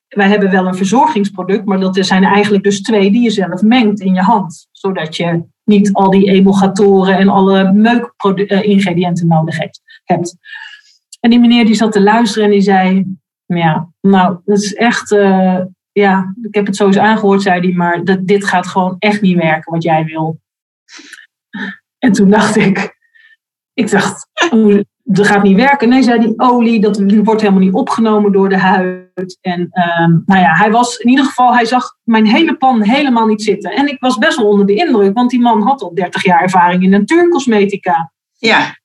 [0.07, 3.99] wij hebben wel een verzorgingsproduct, maar dat zijn eigenlijk dus twee die je zelf mengt
[3.99, 4.67] in je hand.
[4.71, 9.57] Zodat je niet al die emulgatoren en alle meukingrediënten nodig
[10.03, 10.37] hebt.
[11.19, 13.05] En die meneer die zat te luisteren en die zei,
[13.45, 15.11] ja, nou, dat is echt...
[15.11, 15.59] Uh,
[15.91, 19.21] ja, ik heb het zo eens aangehoord, zei hij, maar dat, dit gaat gewoon echt
[19.21, 20.39] niet werken wat jij wil.
[21.97, 22.97] En toen dacht ik,
[23.73, 24.27] ik dacht,
[25.03, 25.89] dat gaat niet werken.
[25.89, 29.37] Nee, zei die olie, dat wordt helemaal niet opgenomen door de huid.
[29.41, 33.25] En um, nou ja, hij was in ieder geval, hij zag mijn hele pan helemaal
[33.25, 33.71] niet zitten.
[33.71, 36.41] En ik was best wel onder de indruk, want die man had al 30 jaar
[36.41, 38.13] ervaring in natuurcosmetica.
[38.37, 38.77] Ja.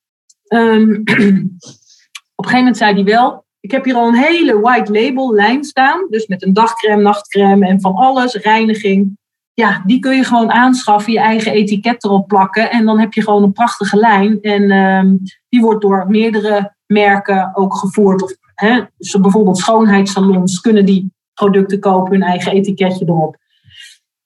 [0.49, 1.03] Um,
[2.35, 5.35] op een gegeven moment zei hij wel, ik heb hier al een hele white label
[5.35, 6.07] lijn staan.
[6.11, 9.19] Dus met een dagcrème, nachtcrème en van alles, reiniging.
[9.55, 12.71] Ja, die kun je gewoon aanschaffen, je eigen etiket erop plakken.
[12.71, 14.41] En dan heb je gewoon een prachtige lijn.
[14.41, 18.23] En um, die wordt door meerdere merken ook gevoerd.
[18.23, 23.37] Of, hè, dus bijvoorbeeld schoonheidssalons kunnen die producten kopen, hun eigen etiketje erop.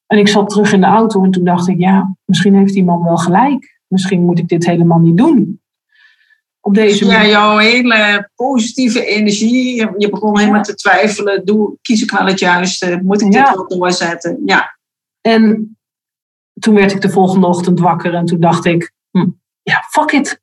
[0.07, 2.83] En ik zat terug in de auto en toen dacht ik, ja, misschien heeft die
[2.83, 3.79] man wel gelijk.
[3.87, 5.58] Misschien moet ik dit helemaal niet doen
[6.61, 9.75] op deze ja, jouw hele positieve energie.
[9.97, 10.63] Je begon helemaal ja.
[10.63, 11.45] te twijfelen.
[11.45, 12.99] Doe, kies ik wel het juiste?
[13.03, 13.53] Moet ik dit ja.
[13.53, 14.41] wel doorzetten?
[14.45, 14.77] Ja.
[15.21, 15.77] En
[16.59, 19.27] toen werd ik de volgende ochtend wakker en toen dacht ik, hm,
[19.61, 20.41] ja, fuck it.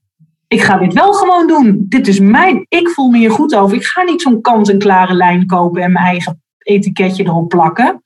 [0.48, 1.86] Ik ga dit wel gewoon doen.
[1.88, 3.76] Dit is mijn, ik voel me hier goed over.
[3.76, 8.02] Ik ga niet zo'n kant-en-klare lijn kopen en mijn eigen etiketje erop plakken.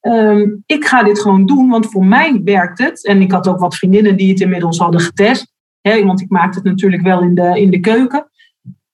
[0.00, 3.06] Um, ik ga dit gewoon doen, want voor mij werkt het.
[3.06, 5.52] En ik had ook wat vriendinnen die het inmiddels hadden getest.
[5.80, 8.30] Hè, want ik maakte het natuurlijk wel in de, in de keuken.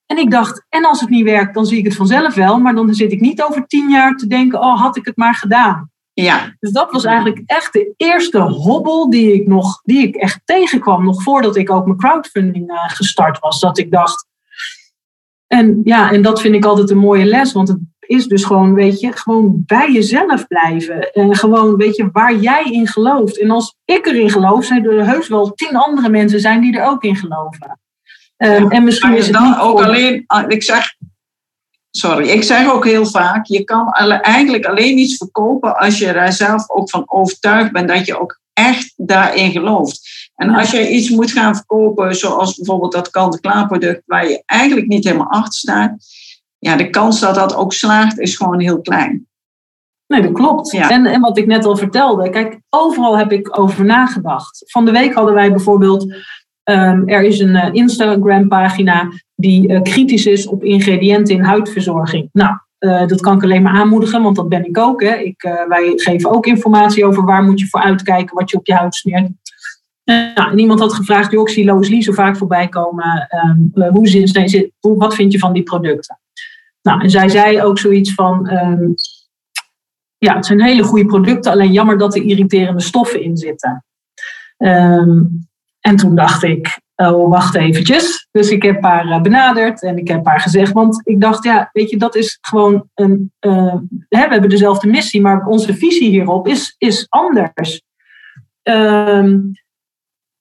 [0.07, 2.59] En ik dacht, en als het niet werkt, dan zie ik het vanzelf wel.
[2.59, 5.35] Maar dan zit ik niet over tien jaar te denken, oh, had ik het maar
[5.35, 5.91] gedaan.
[6.13, 6.55] Ja.
[6.61, 11.05] Dus dat was eigenlijk echt de eerste hobbel die ik, nog, die ik echt tegenkwam.
[11.05, 13.61] Nog voordat ik ook mijn crowdfunding uh, gestart was.
[13.61, 14.27] Dat ik dacht.
[15.47, 17.53] En ja, en dat vind ik altijd een mooie les.
[17.53, 21.13] Want het is dus gewoon, weet je, gewoon bij jezelf blijven.
[21.13, 23.41] En gewoon, weet je, waar jij in gelooft.
[23.41, 26.87] En als ik erin geloof, zijn er heus wel tien andere mensen zijn die er
[26.87, 27.81] ook in geloven.
[28.37, 30.95] Um, en misschien is het dan ook alleen, ik zeg,
[31.91, 36.33] sorry, ik zeg ook heel vaak, je kan eigenlijk alleen iets verkopen als je er
[36.33, 40.31] zelf ook van overtuigd bent dat je ook echt daarin gelooft.
[40.35, 44.87] En als je iets moet gaan verkopen, zoals bijvoorbeeld dat kant-en-klaar product, waar je eigenlijk
[44.87, 45.97] niet helemaal achter staat,
[46.67, 49.27] ja, de kans dat dat ook slaagt is gewoon heel klein.
[50.07, 50.71] Nee, dat klopt.
[50.71, 50.91] Ja.
[50.91, 54.63] En, en wat ik net al vertelde, kijk, overal heb ik over nagedacht.
[54.67, 56.07] Van de week hadden wij bijvoorbeeld
[56.67, 62.29] Ehm, er is een uh, Instagram-pagina die uh, kritisch is op ingrediënten in huidverzorging.
[62.33, 65.03] Nou, uh, dat kan ik alleen maar aanmoedigen, want dat ben ik ook.
[65.03, 65.15] Hè.
[65.15, 68.75] Ik, wij geven ook informatie over waar moet je voor uitkijken, wat je op je
[68.75, 69.31] huid smeert.
[70.05, 73.29] Nou, en iemand had gevraagd, joh, ik zie Lois Lee zo vaak voorbij komen.
[73.47, 73.71] Um,
[74.81, 76.21] hoe, wat vind je van die producten?
[76.87, 78.95] Nou, en zij zei ook zoiets van, um,
[80.19, 83.85] ja, het zijn hele goede producten, alleen jammer dat er irriterende stoffen in zitten.
[84.59, 85.49] Um,
[85.81, 88.29] en toen dacht ik, oh, wacht eventjes.
[88.31, 91.71] Dus ik heb haar eh, benaderd en ik heb haar gezegd, want ik dacht, ja,
[91.73, 93.75] weet je, dat is gewoon een, uh,
[94.09, 97.83] we hebben dezelfde missie, maar onze visie hierop is, is anders.
[98.63, 99.53] Um,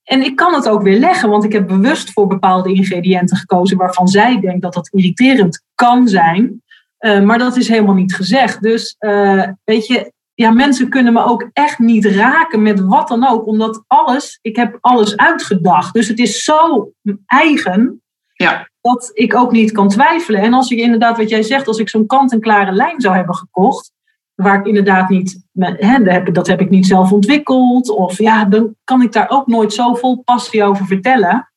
[0.06, 3.78] en ik kan het ook weer leggen, want ik heb bewust voor bepaalde ingrediënten gekozen
[3.78, 6.64] waarvan zij denkt dat dat irriterend kan zijn.
[7.00, 8.62] Uh, maar dat is helemaal niet gezegd.
[8.62, 13.28] Dus uh, weet je, ja, mensen kunnen me ook echt niet raken met wat dan
[13.28, 15.94] ook, omdat alles, ik heb alles uitgedacht.
[15.94, 16.92] Dus het is zo
[17.26, 18.02] eigen
[18.34, 18.70] ja.
[18.82, 20.42] dat ik ook niet kan twijfelen.
[20.42, 23.92] En als ik inderdaad, wat jij zegt, als ik zo'n kant-en-klare lijn zou hebben gekocht,
[24.36, 29.02] waar ik inderdaad niet, hè, dat heb ik niet zelf ontwikkeld, of ja, dan kan
[29.02, 31.50] ik daar ook nooit zo vol passie over vertellen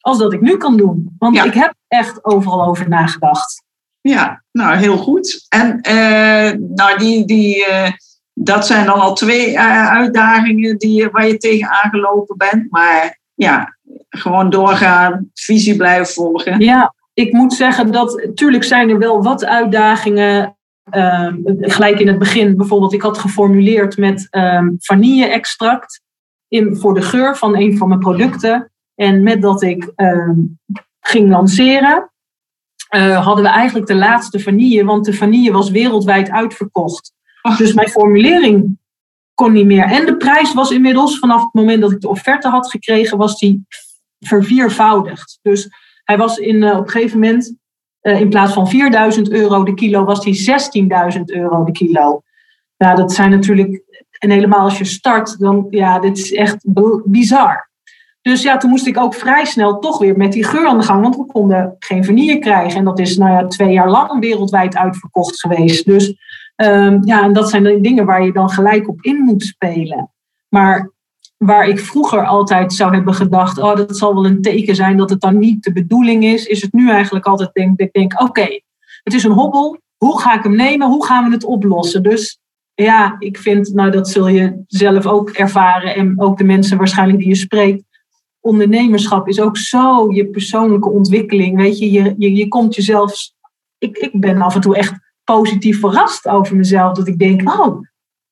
[0.00, 1.14] als dat ik nu kan doen.
[1.18, 3.62] Want ik heb echt overal over nagedacht.
[4.00, 5.46] Ja, nou heel goed.
[5.48, 7.88] En uh, nou, die, die, uh,
[8.32, 12.70] dat zijn dan al twee uh, uitdagingen die, waar je tegen aangelopen bent.
[12.70, 13.76] Maar ja,
[14.08, 16.60] gewoon doorgaan, visie blijven volgen.
[16.60, 20.53] Ja, ik moet zeggen dat natuurlijk zijn er wel wat uitdagingen.
[20.90, 26.02] Ehm, gelijk in het begin bijvoorbeeld, ik had geformuleerd met um, vanille-extract
[26.48, 28.72] in, voor de geur van een van mijn producten.
[28.94, 30.58] En met dat ik um,
[31.00, 32.12] ging lanceren,
[32.94, 37.12] uh, hadden we eigenlijk de laatste vanille, want de vanille was wereldwijd uitverkocht.
[37.56, 38.78] Dus mijn formulering
[39.34, 39.84] kon niet meer.
[39.84, 43.38] En de prijs was inmiddels, vanaf het moment dat ik de offerte had gekregen, was
[43.38, 43.66] die
[44.20, 45.38] verviervoudigd.
[45.42, 45.68] Dus
[46.04, 47.56] hij was in, uh, op een gegeven moment,
[48.04, 50.50] uh, in plaats van 4000 euro de kilo, was die
[51.16, 52.22] 16.000 euro de kilo.
[52.76, 53.82] Ja, dat zijn natuurlijk,
[54.18, 56.56] en helemaal als je start, dan, ja, dit is echt
[57.04, 57.72] bizar.
[58.22, 60.84] Dus ja, toen moest ik ook vrij snel toch weer met die geur aan de
[60.84, 62.78] gang, want we konden geen vanille krijgen.
[62.78, 65.86] En dat is nou ja, twee jaar lang wereldwijd uitverkocht geweest.
[65.86, 66.14] Dus
[66.56, 70.10] um, ja, en dat zijn de dingen waar je dan gelijk op in moet spelen.
[70.48, 70.90] Maar
[71.36, 75.10] waar ik vroeger altijd zou hebben gedacht, oh, dat zal wel een teken zijn dat
[75.10, 78.60] het dan niet de bedoeling is, is het nu eigenlijk altijd denk ik denk, oké,
[79.02, 82.02] het is een hobbel, hoe ga ik hem nemen, hoe gaan we het oplossen?
[82.02, 82.38] Dus
[82.74, 87.18] ja, ik vind, nou dat zul je zelf ook ervaren en ook de mensen waarschijnlijk
[87.18, 87.82] die je spreekt,
[88.44, 91.56] ondernemerschap is ook zo je persoonlijke ontwikkeling.
[91.56, 93.12] Weet je, je, je, je komt jezelf.
[93.78, 94.94] Ik, ik ben af en toe echt
[95.24, 96.96] positief verrast over mezelf.
[96.96, 97.80] Dat ik denk, oh,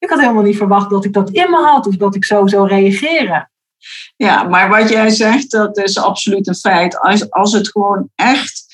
[0.03, 2.47] ik had helemaal niet verwacht dat ik dat in me had of dat ik zo
[2.47, 3.51] zou reageren.
[4.17, 7.01] Ja, maar wat jij zegt, dat is absoluut een feit.
[7.01, 8.65] Als, als het gewoon echt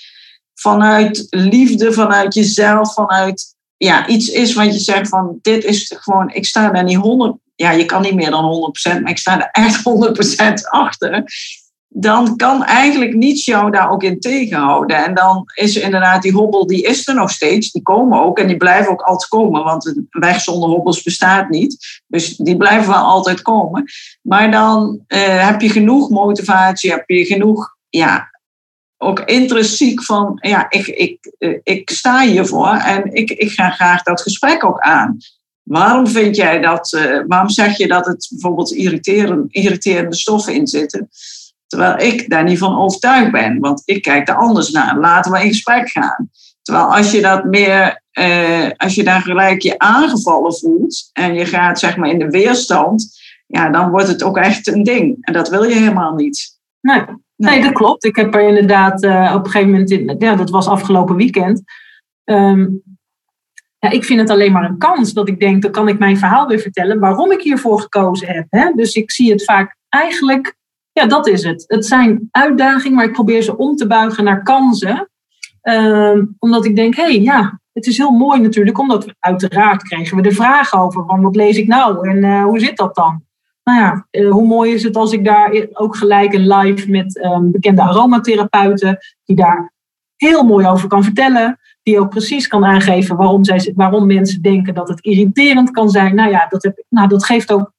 [0.54, 6.30] vanuit liefde, vanuit jezelf, vanuit ja, iets is wat je zegt van dit is gewoon,
[6.30, 9.40] ik sta daar niet honderd ja, je kan niet meer dan 100%, maar ik sta
[9.40, 11.24] er echt 100% achter.
[12.00, 15.04] Dan kan eigenlijk niets jou daar ook in tegenhouden.
[15.04, 17.72] En dan is inderdaad die hobbel, die is er nog steeds.
[17.72, 19.64] Die komen ook en die blijven ook altijd komen.
[19.64, 22.02] Want een weg zonder hobbels bestaat niet.
[22.06, 23.84] Dus die blijven wel altijd komen.
[24.22, 28.30] Maar dan uh, heb je genoeg motivatie, heb je genoeg, ja,
[28.96, 34.02] ook intrinsiek van, ja, ik, ik, uh, ik sta hiervoor en ik, ik ga graag
[34.02, 35.16] dat gesprek ook aan.
[35.62, 38.72] Waarom vind jij dat, uh, waarom zeg je dat het bijvoorbeeld
[39.48, 41.08] irriterende stoffen in zitten?
[41.68, 44.98] Terwijl ik daar niet van overtuigd ben, want ik kijk er anders naar.
[44.98, 46.30] Laten we in gesprek gaan.
[46.62, 51.46] Terwijl als je dat meer, uh, als je daar gelijk je aangevallen voelt en je
[51.46, 55.16] gaat zeg maar in de weerstand, ja, dan wordt het ook echt een ding.
[55.20, 56.58] En dat wil je helemaal niet.
[56.80, 57.02] Nee,
[57.36, 57.62] nee.
[57.62, 58.04] dat klopt.
[58.04, 61.62] Ik heb er inderdaad uh, op een gegeven moment, in, ja, dat was afgelopen weekend.
[62.24, 62.82] Um,
[63.78, 66.18] ja, ik vind het alleen maar een kans dat ik denk, dan kan ik mijn
[66.18, 68.46] verhaal weer vertellen waarom ik hiervoor gekozen heb.
[68.50, 68.72] Hè?
[68.74, 70.56] Dus ik zie het vaak eigenlijk,
[71.00, 71.64] ja, dat is het.
[71.66, 75.10] Het zijn uitdagingen, maar ik probeer ze om te buigen naar kansen.
[75.62, 79.82] Uh, omdat ik denk, hé, hey, ja, het is heel mooi natuurlijk, omdat we uiteraard
[79.82, 82.94] kregen we de vraag over, van wat lees ik nou en uh, hoe zit dat
[82.94, 83.22] dan?
[83.64, 87.24] Nou ja, uh, hoe mooi is het als ik daar ook gelijk een live met
[87.24, 89.72] um, bekende aromatherapeuten, die daar
[90.16, 91.58] heel mooi over kan vertellen
[91.88, 96.14] die ook precies kan aangeven waarom, zij, waarom mensen denken dat het irriterend kan zijn.
[96.14, 97.72] Nou ja, dat, heb, nou, dat geeft ook,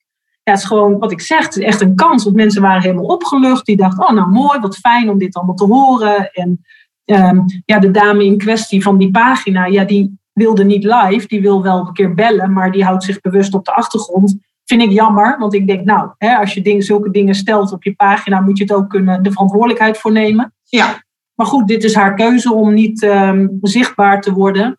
[0.49, 2.23] ja, het is gewoon wat ik zeg, het is echt een kans.
[2.23, 3.65] Want mensen waren helemaal opgelucht.
[3.65, 6.31] Die dachten, oh nou mooi, wat fijn om dit allemaal te horen.
[6.31, 6.65] En
[7.05, 11.41] um, ja, de dame in kwestie van die pagina, ja, die wilde niet live, die
[11.41, 14.37] wil wel een keer bellen, maar die houdt zich bewust op de achtergrond
[14.69, 17.83] Vind ik jammer, want ik denk, nou, hè, als je dingen, zulke dingen stelt op
[17.83, 20.53] je pagina, moet je het ook kunnen, de verantwoordelijkheid voor nemen.
[20.63, 21.03] Ja.
[21.35, 24.78] Maar goed, dit is haar keuze om niet ehm, zichtbaar te worden.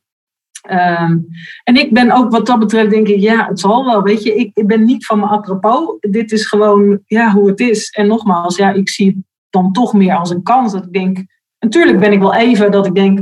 [0.60, 1.18] Ehm,
[1.64, 4.02] en ik ben ook wat dat betreft, denk ik, ja, het zal wel.
[4.02, 5.96] Weet je, ik, ik ben niet van mijn apropos.
[6.00, 7.90] Dit is gewoon ja, hoe het is.
[7.90, 9.16] En nogmaals, ja, ik zie het
[9.50, 10.72] dan toch meer als een kans.
[10.72, 11.24] Dat ik denk,
[11.58, 13.20] natuurlijk ben ik wel even dat ik denk,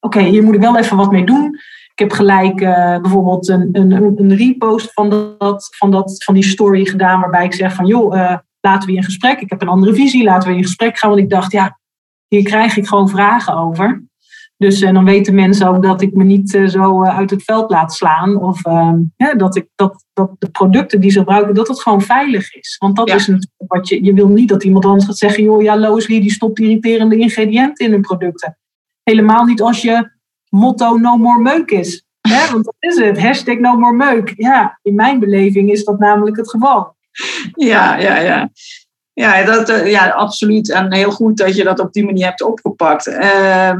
[0.00, 1.54] oké, hier moet ik wel even wat mee doen.
[1.92, 6.44] Ik heb gelijk uh, bijvoorbeeld een, een, een repost van, dat, van, dat, van die
[6.44, 9.40] story gedaan, waarbij ik zeg van, joh, uh, laten we in gesprek.
[9.40, 11.10] Ik heb een andere visie, laten we in gesprek gaan.
[11.10, 11.78] Want ik dacht, ja,
[12.28, 14.02] hier krijg ik gewoon vragen over.
[14.62, 17.70] Dus en dan weten mensen ook dat ik me niet uh, zo uit het veld
[17.70, 18.36] laat slaan.
[18.36, 18.62] Of
[19.16, 22.76] ja, dat, ik, dat, dat de producten die ze gebruiken, dat het gewoon veilig is.
[22.78, 23.14] Want dat ja.
[23.14, 24.04] is natuurlijk wat je.
[24.04, 27.86] Je wil niet dat iemand anders gaat zeggen: joh, ja, Loosly die stopt irriterende ingrediënten
[27.86, 28.58] in hun producten.
[29.02, 30.10] Helemaal niet als je
[30.48, 32.04] motto no more meuk is.
[32.20, 32.50] Hè?
[32.52, 33.20] Want dat is het.
[33.22, 34.32] Hashtag no more meuk.
[34.36, 36.96] Ja, in mijn beleving is dat namelijk het geval.
[37.54, 38.50] Ja, ja, ja.
[39.12, 40.70] Ja, dat, ja, absoluut.
[40.70, 43.06] En heel goed dat je dat op die manier hebt opgepakt.
[43.06, 43.72] Uh,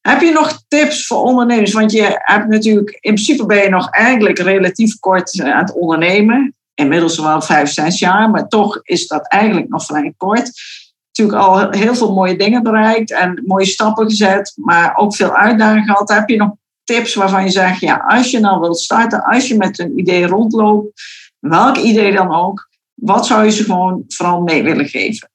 [0.00, 1.72] heb je nog tips voor ondernemers?
[1.72, 6.54] Want je hebt natuurlijk, in principe ben je nog eigenlijk relatief kort aan het ondernemen.
[6.74, 10.50] Inmiddels wel vijf, zes jaar, maar toch is dat eigenlijk nog vrij kort.
[11.06, 15.84] Natuurlijk al heel veel mooie dingen bereikt en mooie stappen gezet, maar ook veel uitdagingen
[15.84, 16.08] gehad.
[16.08, 16.50] Heb je nog
[16.84, 20.26] tips waarvan je zegt, ja, als je nou wilt starten, als je met een idee
[20.26, 21.02] rondloopt,
[21.38, 25.29] welk idee dan ook, wat zou je ze gewoon vooral mee willen geven?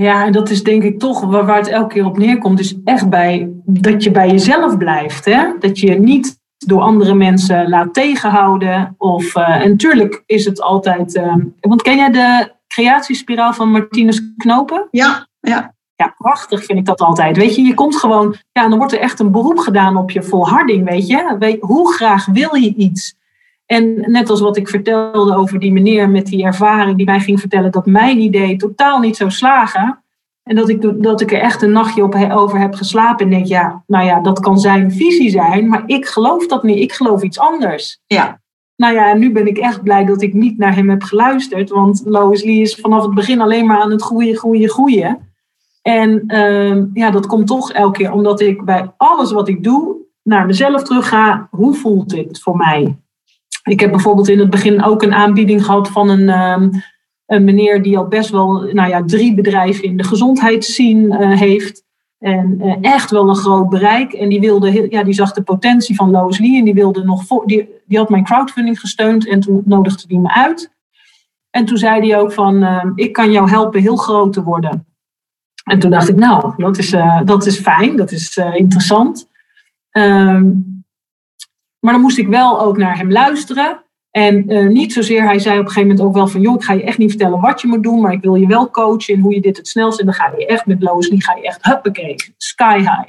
[0.00, 2.74] Ja, en dat is denk ik toch waar, waar het elke keer op neerkomt, is
[2.84, 5.24] echt bij dat je bij jezelf blijft.
[5.24, 5.52] Hè?
[5.58, 8.94] Dat je niet door andere mensen laat tegenhouden.
[8.98, 11.14] Of, uh, en natuurlijk is het altijd.
[11.14, 14.88] Uh, want ken jij de creatiespiraal van Martinus Knopen?
[14.90, 15.74] Ja, ja.
[15.96, 17.36] Ja, prachtig vind ik dat altijd.
[17.36, 18.36] Weet je, je komt gewoon.
[18.52, 20.88] Ja, dan wordt er echt een beroep gedaan op je volharding.
[20.88, 23.14] Weet je, weet, hoe graag wil je iets?
[23.70, 27.40] En net als wat ik vertelde over die meneer met die ervaring die mij ging
[27.40, 30.02] vertellen dat mijn idee totaal niet zou slagen.
[30.42, 33.46] En dat ik, dat ik er echt een nachtje op, over heb geslapen en denk,
[33.46, 36.78] ja, nou ja, dat kan zijn visie zijn, maar ik geloof dat niet.
[36.78, 38.00] Ik geloof iets anders.
[38.06, 38.40] Ja.
[38.76, 41.70] Nou ja, en nu ben ik echt blij dat ik niet naar hem heb geluisterd,
[41.70, 45.18] want Lois Lee is vanaf het begin alleen maar aan het groeien, groeien, groeien.
[45.82, 49.96] En uh, ja, dat komt toch elke keer omdat ik bij alles wat ik doe
[50.22, 51.48] naar mezelf terug ga.
[51.50, 52.98] Hoe voelt dit voor mij?
[53.62, 56.70] Ik heb bijvoorbeeld in het begin ook een aanbieding gehad van een, um,
[57.26, 61.82] een meneer die al best wel nou ja, drie bedrijven in de gezondheidszien uh, heeft.
[62.18, 64.12] En uh, echt wel een groot bereik.
[64.12, 67.68] En die, wilde, ja, die zag de potentie van Lee en die, wilde nog die,
[67.86, 70.72] die had mijn crowdfunding gesteund en toen nodigde die me uit.
[71.50, 74.86] En toen zei hij ook van, uh, ik kan jou helpen heel groot te worden.
[75.64, 79.28] En toen dacht ik, nou, dat is, uh, dat is fijn, dat is interessant.
[79.92, 80.69] Um,
[81.80, 83.84] maar dan moest ik wel ook naar hem luisteren.
[84.10, 86.40] En uh, niet zozeer, hij zei op een gegeven moment ook wel van...
[86.40, 88.00] joh, ik ga je echt niet vertellen wat je moet doen...
[88.00, 90.00] maar ik wil je wel coachen in hoe je dit het snelst...
[90.00, 93.08] en dan ga je echt met Loosly, ga je echt huppakee, sky high.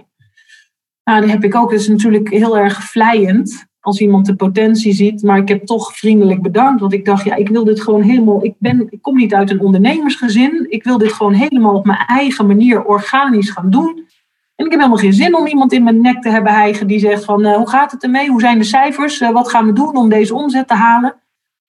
[1.04, 3.66] Nou, dan heb ik ook, dat is natuurlijk heel erg vlijend...
[3.80, 5.24] als iemand de potentie ziet.
[5.24, 6.82] Maar ik heb toch vriendelijk bedankt.
[6.82, 8.46] Want ik dacht, ja, ik wil dit gewoon helemaal...
[8.46, 10.66] Ik, ben, ik kom niet uit een ondernemersgezin.
[10.70, 14.06] Ik wil dit gewoon helemaal op mijn eigen manier organisch gaan doen...
[14.62, 17.00] En ik heb helemaal geen zin om iemand in mijn nek te hebben hijgen die
[17.00, 18.30] zegt van uh, hoe gaat het ermee?
[18.30, 19.21] Hoe zijn de cijfers?
[19.21, 21.15] Uh, wat gaan we doen om deze omzet te halen?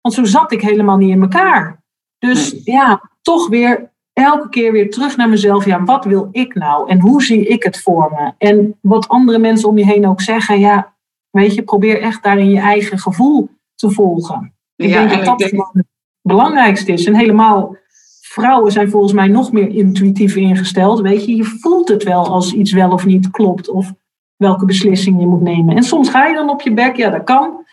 [0.01, 1.83] Want zo zat ik helemaal niet in elkaar.
[2.17, 2.61] Dus nee.
[2.63, 5.65] ja, toch weer elke keer weer terug naar mezelf.
[5.65, 6.89] Ja, wat wil ik nou?
[6.89, 8.33] En hoe zie ik het voor me?
[8.37, 10.59] En wat andere mensen om je heen ook zeggen.
[10.59, 10.95] Ja,
[11.29, 14.53] weet je, probeer echt daarin je eigen gevoel te volgen.
[14.75, 15.69] Ik ja, denk dat dat denk...
[15.73, 15.85] het
[16.21, 17.05] belangrijkste is.
[17.05, 17.75] En helemaal
[18.31, 20.99] vrouwen zijn volgens mij nog meer intuïtief ingesteld.
[20.99, 23.69] Weet je, je voelt het wel als iets wel of niet klopt.
[23.69, 23.93] Of
[24.35, 25.75] welke beslissing je moet nemen.
[25.75, 27.65] En soms ga je dan op je bek, ja, dat kan.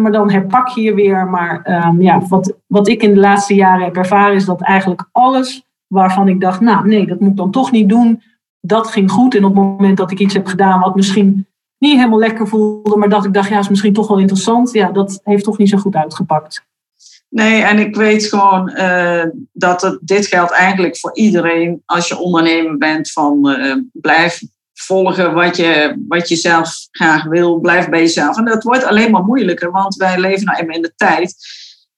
[0.00, 1.26] Maar dan herpak je je weer.
[1.26, 5.08] Maar um, ja, wat, wat ik in de laatste jaren heb ervaren, is dat eigenlijk
[5.12, 8.22] alles waarvan ik dacht, nou nee, dat moet ik dan toch niet doen.
[8.60, 9.34] Dat ging goed.
[9.34, 11.46] En op het moment dat ik iets heb gedaan wat misschien
[11.78, 14.72] niet helemaal lekker voelde, maar dat ik dacht, ja, is misschien toch wel interessant.
[14.72, 16.67] Ja, dat heeft toch niet zo goed uitgepakt.
[17.28, 22.18] Nee, en ik weet gewoon uh, dat het, dit geldt eigenlijk voor iedereen als je
[22.18, 24.40] ondernemer bent van uh, blijf
[24.74, 28.36] volgen wat je, wat je zelf graag wil, blijf bij jezelf.
[28.36, 31.34] En dat wordt alleen maar moeilijker, want wij leven nou in de tijd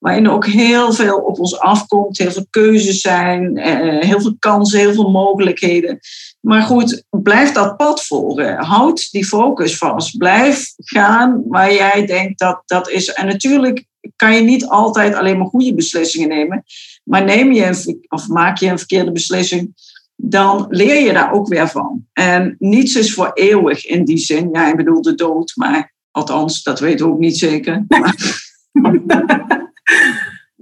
[0.00, 4.36] waarin er ook heel veel op ons afkomt, heel veel keuzes zijn, uh, heel veel
[4.38, 5.98] kansen, heel veel mogelijkheden.
[6.40, 8.64] Maar goed, blijf dat pad volgen.
[8.64, 10.16] Houd die focus vast.
[10.16, 13.12] Blijf gaan waar jij denkt dat dat is.
[13.12, 13.84] En natuurlijk
[14.16, 16.64] kan je niet altijd alleen maar goede beslissingen nemen.
[17.04, 19.74] Maar neem je een, of maak je een verkeerde beslissing,
[20.16, 22.06] dan leer je daar ook weer van.
[22.12, 24.48] En niets is voor eeuwig in die zin.
[24.52, 27.84] Ja, ik bedoel de dood, maar althans, dat weten we ook niet zeker.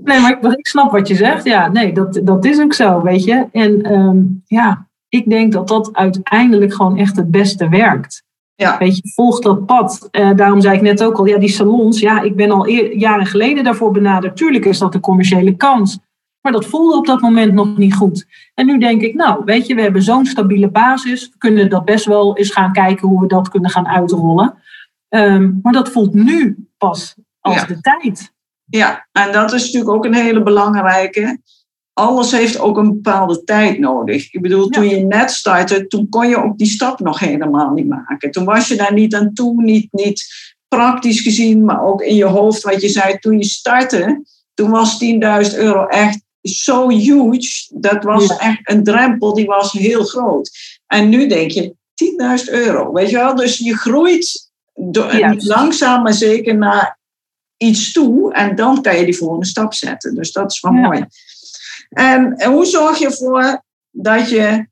[0.04, 1.44] Nee, maar ik, ik, snap wat je zegt.
[1.44, 3.46] Ja, nee, dat, dat is ook zo, weet je.
[3.52, 8.22] En ehm, ja, ik denk dat dat uiteindelijk gewoon echt het beste werkt.
[8.62, 8.78] Ja.
[8.78, 10.08] Weet je, volg dat pad.
[10.12, 13.26] Uh, daarom zei ik net ook al, ja, die salons, ja, ik ben al jaren
[13.26, 14.36] geleden daarvoor benaderd.
[14.36, 15.98] Tuurlijk is dat een commerciële kans.
[16.40, 18.26] Maar dat voelde op dat moment nog niet goed.
[18.54, 21.28] En nu denk ik, nou, weet je, we hebben zo'n stabiele basis.
[21.28, 24.54] We kunnen dat best wel eens gaan kijken hoe we dat kunnen gaan uitrollen.
[25.08, 28.32] Ehm, maar dat voelt nu pas als de tijd.
[28.64, 31.40] Ja, en dat is natuurlijk ook een hele belangrijke.
[31.98, 34.32] Alles heeft ook een bepaalde tijd nodig.
[34.32, 37.88] Ik bedoel, toen je net startte, toen kon je ook die stap nog helemaal niet
[37.88, 38.30] maken.
[38.30, 40.26] Toen was je daar niet aan toe, niet, niet
[40.68, 42.62] praktisch gezien, maar ook in je hoofd.
[42.62, 44.22] Wat je zei, toen je startte,
[44.54, 45.04] toen was
[45.50, 47.68] 10.000 euro echt zo huge.
[47.74, 50.50] Dat was echt een drempel, die was heel groot.
[50.86, 51.74] En nu denk je,
[52.44, 53.34] 10.000 euro, weet je wel?
[53.34, 56.98] Dus je groeit door, langzaam maar zeker naar
[57.56, 58.32] iets toe.
[58.32, 60.14] En dan kan je die volgende stap zetten.
[60.14, 61.04] Dus dat is wel mooi.
[61.88, 64.66] En, hoe zorg je ervoor dat je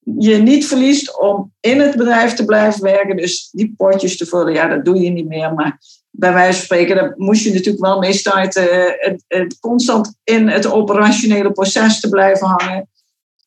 [0.00, 3.16] je niet verliest om in het bedrijf te blijven werken?
[3.16, 5.54] Dus die potjes te vullen, ja, dat doe je niet meer.
[5.54, 5.78] Maar
[6.10, 8.94] bij wijze van spreken, daar moest je natuurlijk wel mee starten.
[8.98, 12.88] Het, het constant in het operationele proces te blijven hangen.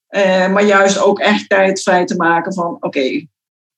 [0.09, 3.27] Uh, maar juist ook echt tijd vrij te maken van, oké,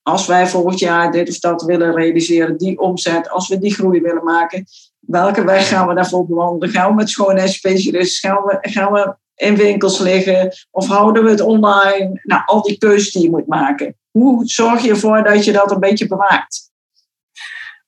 [0.02, 4.02] als wij volgend jaar dit of dat willen realiseren, die omzet, als we die groei
[4.02, 4.66] willen maken,
[5.00, 6.70] welke weg gaan we daarvoor bewandelen?
[6.70, 8.30] Gaan we met schoonheidsspecialisten?
[8.30, 10.52] Gaan we, gaan we in winkels liggen?
[10.72, 12.20] Of houden we het online?
[12.24, 13.96] Nou, al die keuzes die je moet maken.
[14.12, 16.70] Hoe zorg je ervoor dat je dat een beetje bewaakt?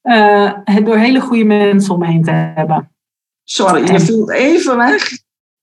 [0.03, 0.51] Uh,
[0.83, 2.91] door hele goede mensen om me heen te hebben.
[3.43, 5.11] Sorry, je voelt even weg.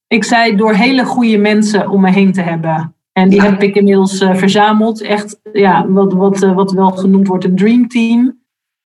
[0.07, 2.95] Ik zei door hele goede mensen om me heen te hebben.
[3.11, 5.01] En die heb ik inmiddels uh, verzameld.
[5.01, 8.39] Echt, ja, wat, wat, uh, wat wel genoemd wordt een dream team.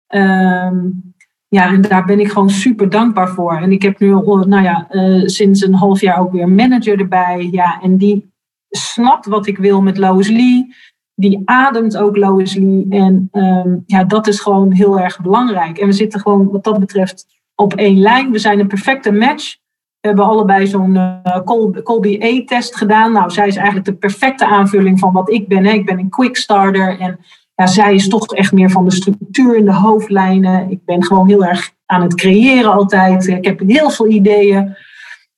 [0.08, 1.13] Um,
[1.54, 3.56] ja, en daar ben ik gewoon super dankbaar voor.
[3.56, 6.98] En ik heb nu, nou ja, uh, sinds een half jaar ook weer een manager
[6.98, 7.48] erbij.
[7.50, 8.32] Ja, en die
[8.70, 10.74] snapt wat ik wil met Lois Lee.
[11.14, 12.86] Die ademt ook Lois Lee.
[12.88, 15.78] En um, ja, dat is gewoon heel erg belangrijk.
[15.78, 18.30] En we zitten gewoon wat dat betreft op één lijn.
[18.30, 19.56] We zijn een perfecte match.
[20.00, 21.40] We hebben allebei zo'n uh,
[21.82, 23.12] Colby A-test gedaan.
[23.12, 25.64] Nou, zij is eigenlijk de perfecte aanvulling van wat ik ben.
[25.64, 25.72] Hè.
[25.72, 27.18] Ik ben een quick starter en
[27.54, 30.70] ja, zij is toch echt meer van de structuur in de hoofdlijnen.
[30.70, 33.26] Ik ben gewoon heel erg aan het creëren altijd.
[33.26, 34.76] Ik heb heel veel ideeën.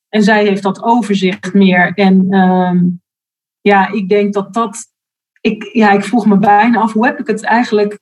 [0.09, 1.93] En zij heeft dat overzicht meer.
[1.95, 2.83] En uh,
[3.61, 4.95] ja, ik denk dat dat.
[5.41, 7.99] Ik, ja, ik vroeg me bijna af, hoe heb ik het eigenlijk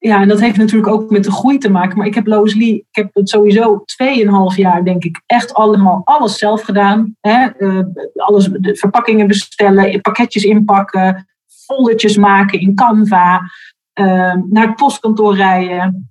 [0.00, 1.98] ja, en dat heeft natuurlijk ook met de groei te maken.
[1.98, 6.02] Maar ik heb Lois Lee, ik heb het sowieso tweeënhalf jaar, denk ik, echt allemaal
[6.04, 7.16] alles zelf gedaan.
[7.20, 7.48] Hè?
[7.58, 7.84] Uh,
[8.14, 11.28] alles, de verpakkingen bestellen, pakketjes inpakken,
[11.74, 13.40] foldertjes maken in Canva,
[14.00, 16.10] uh, naar het postkantoor rijden.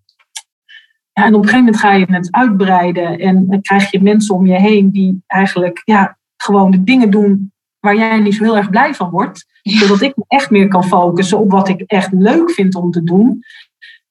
[1.13, 4.35] Ja, en op een gegeven moment ga je het uitbreiden en dan krijg je mensen
[4.35, 8.57] om je heen die eigenlijk ja, gewoon de dingen doen waar jij niet zo heel
[8.57, 9.45] erg blij van wordt.
[9.61, 13.03] Zodat ik me echt meer kan focussen op wat ik echt leuk vind om te
[13.03, 13.43] doen.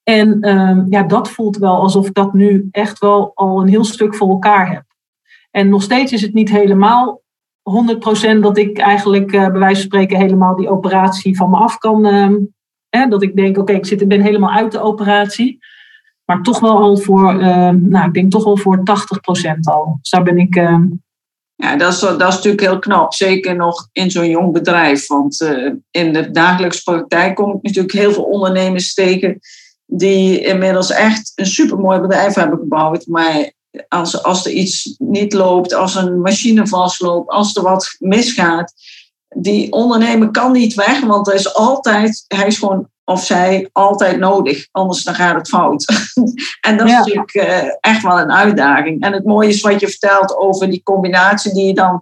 [0.03, 3.85] En uh, ja, dat voelt wel alsof ik dat nu echt wel al een heel
[3.85, 4.85] stuk voor elkaar heb.
[5.51, 7.23] En nog steeds is het niet helemaal
[8.37, 11.79] 100% dat ik eigenlijk uh, bij wijze van spreken helemaal die operatie van me af
[11.79, 12.07] kan.
[12.07, 15.59] Uh, dat ik denk, oké, ik zit, ben helemaal uit de operatie.
[16.25, 18.83] Maar toch wel al voor, uh, nou, ik denk toch wel voor 80%
[19.61, 19.99] al.
[20.01, 20.57] Dus daar ben ik.
[20.57, 20.87] Ehm,
[21.55, 23.15] ja, dat is, dat is natuurlijk heel knap.
[23.15, 25.07] Zeker nog in zo'n jong bedrijf.
[25.07, 29.39] Want eh, in de dagelijkse praktijk kom ik natuurlijk heel veel ondernemers tegen.
[29.91, 33.07] die inmiddels echt een supermooi bedrijf hebben gebouwd.
[33.07, 33.53] Maar
[33.89, 38.73] als, als er iets niet loopt, als een machine vastloopt, als er wat misgaat,
[39.29, 44.19] die ondernemer kan niet weg, want hij is altijd, hij is gewoon of zij altijd
[44.19, 45.85] nodig, anders dan gaat het fout.
[46.69, 49.03] en dat is natuurlijk uh, echt wel een uitdaging.
[49.03, 52.01] En het mooie is wat je vertelt over die combinatie die je dan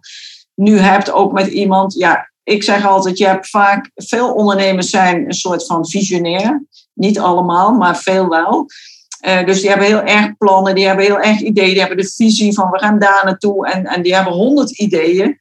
[0.54, 1.94] nu hebt, ook met iemand.
[1.94, 6.64] Ja, ik zeg altijd, je hebt vaak, veel ondernemers zijn een soort van visionair.
[6.92, 8.66] Niet allemaal, maar veel wel.
[9.20, 12.12] Uh, dus die hebben heel erg plannen, die hebben heel erg ideeën, die hebben de
[12.16, 15.38] visie van we gaan daar naartoe en, en die hebben honderd ideeën.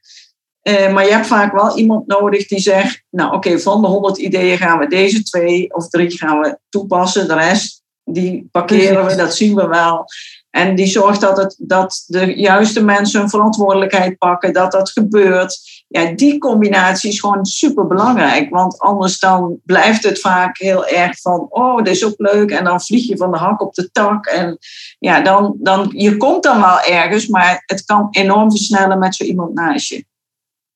[0.62, 4.18] Uh, maar je hebt vaak wel iemand nodig die zegt, nou oké, van de honderd
[4.18, 7.28] ideeën gaan we deze twee of drie gaan we toepassen.
[7.28, 10.04] De rest, die parkeren we, dat zien we wel.
[10.50, 15.75] En die zorgt dat, het, dat de juiste mensen hun verantwoordelijkheid pakken, dat dat gebeurt
[15.88, 18.50] ja, die combinatie is gewoon super belangrijk.
[18.50, 22.50] Want anders dan blijft het vaak heel erg van, oh, dit is ook leuk.
[22.50, 24.26] En dan vlieg je van de hak op de tak.
[24.26, 24.58] En
[24.98, 29.24] ja, dan, dan, je komt dan wel ergens, maar het kan enorm versnellen met zo
[29.24, 30.04] iemand naast je.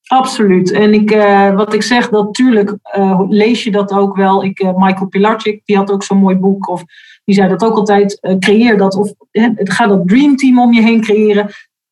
[0.06, 0.72] Absoluut.
[0.72, 4.44] En ik, uh, wat ik zeg, natuurlijk uh, lees je dat ook wel.
[4.44, 6.68] Ik, uh, Michael Pilarczyk, die had ook zo'n mooi boek.
[6.68, 6.84] Of
[7.24, 8.36] die zei dat ook altijd.
[8.38, 8.94] creëer dat.
[8.94, 9.12] Of
[9.54, 11.50] ga dat dreamteam om je heen creëren.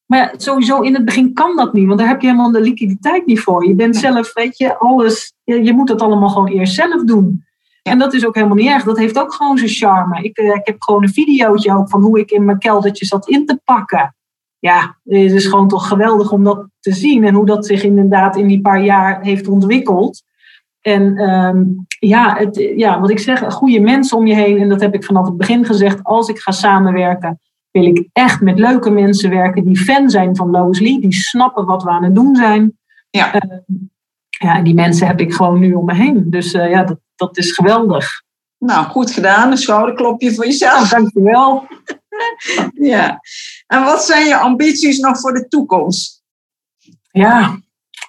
[0.08, 1.86] Maar ja, sowieso in het begin kan dat niet.
[1.86, 3.66] Want daar heb je helemaal de liquiditeit niet voor.
[3.66, 5.34] Je bent zelf, weet je, alles.
[5.44, 7.44] Je, je moet het allemaal gewoon eerst zelf doen.
[7.82, 8.84] En dat is ook helemaal niet erg.
[8.84, 10.22] Dat heeft ook gewoon zijn charme.
[10.22, 13.46] Ik, ik heb gewoon een videootje ook van hoe ik in mijn keldertje zat in
[13.46, 14.16] te pakken
[14.58, 18.36] ja, het is gewoon toch geweldig om dat te zien en hoe dat zich inderdaad
[18.36, 20.22] in die paar jaar heeft ontwikkeld.
[20.80, 21.64] En ehm,
[21.98, 24.58] ja, het, ja, wat ik zeg, goede mensen om je heen.
[24.58, 26.04] En dat heb ik vanaf het begin gezegd.
[26.04, 27.40] Als ik ga samenwerken,
[27.80, 31.00] wil ik echt met leuke mensen werken die fan zijn van Lois Lee.
[31.00, 32.78] Die snappen wat we aan het doen zijn.
[33.10, 33.34] Ja.
[33.34, 33.58] Uh,
[34.28, 36.30] ja, en die mensen heb ik gewoon nu om me heen.
[36.30, 38.22] Dus uh, ja, dat, dat is geweldig.
[38.58, 39.50] Nou, goed gedaan.
[39.50, 40.90] Een schouderklopje voor jezelf.
[40.90, 41.66] Nou, dankjewel.
[42.94, 43.20] ja.
[43.66, 46.22] En wat zijn je ambities nog voor de toekomst?
[47.10, 47.58] Ja,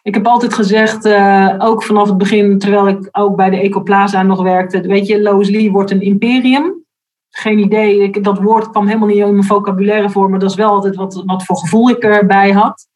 [0.02, 4.24] ik heb altijd gezegd, uh, ook vanaf het begin, terwijl ik ook bij de Ecoplaza
[4.24, 6.86] nog werkte, weet je, Lois Lee wordt een imperium.
[7.30, 10.56] Geen idee, ik, dat woord kwam helemaal niet in mijn vocabulaire voor, maar dat is
[10.56, 12.88] wel altijd wat, wat voor gevoel ik erbij had.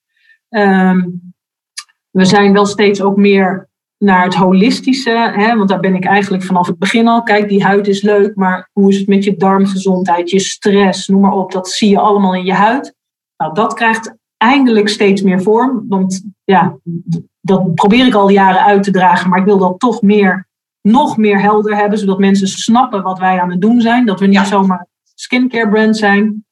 [0.49, 1.33] Um,
[2.09, 6.43] we zijn wel steeds ook meer naar het holistische, hè, want daar ben ik eigenlijk
[6.43, 7.23] vanaf het begin al.
[7.23, 11.21] Kijk, die huid is leuk, maar hoe is het met je darmgezondheid, je stress, noem
[11.21, 12.95] maar op, dat zie je allemaal in je huid.
[13.37, 16.77] Nou, dat krijgt eindelijk steeds meer vorm, want ja,
[17.41, 20.47] dat probeer ik al jaren uit te dragen, maar ik wil dat toch meer,
[20.83, 24.27] nog meer helder hebben, zodat mensen snappen wat wij aan het doen zijn, dat we
[24.27, 26.45] niet zomaar skincare brand zijn.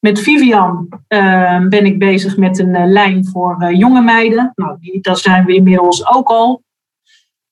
[0.00, 4.52] Met Vivian uh, ben ik bezig met een uh, lijn voor uh, jonge meiden.
[4.54, 6.62] Nou, die, daar zijn we inmiddels ook al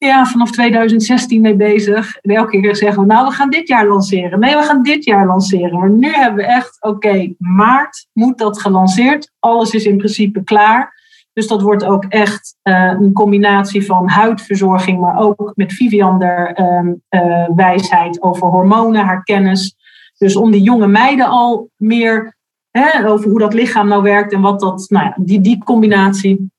[0.07, 2.17] ja, vanaf 2016 mee bezig.
[2.17, 4.41] En elke keer zeggen we, nou, we gaan dit jaar lanceren.
[4.41, 5.79] Nee, we gaan dit jaar lanceren.
[5.79, 9.33] Maar nu hebben we echt, oké, maart moet dat gelanceerd.
[9.39, 11.00] Alles is in principe klaar.
[11.33, 17.49] Dus dat wordt ook echt uh, een combinatie van huidverzorging, maar ook met Vivian uh,
[17.55, 19.77] wijsheid over hormonen, haar kennis.
[20.19, 22.37] Dus om die jonge meiden al meer
[22.71, 26.51] hè, over hoe dat lichaam nou werkt en wat dat, nou ja, die, die combinatie.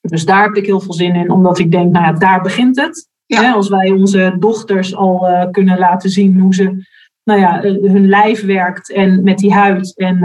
[0.00, 2.80] Dus daar heb ik heel veel zin in, omdat ik denk, nou ja, daar begint
[2.80, 3.08] het.
[3.26, 3.52] Ja.
[3.52, 6.86] als wij onze dochters al uh, kunnen laten zien hoe ze,
[7.24, 9.96] nou ja, eh, hun lijf werkt en met die huid.
[9.96, 10.18] En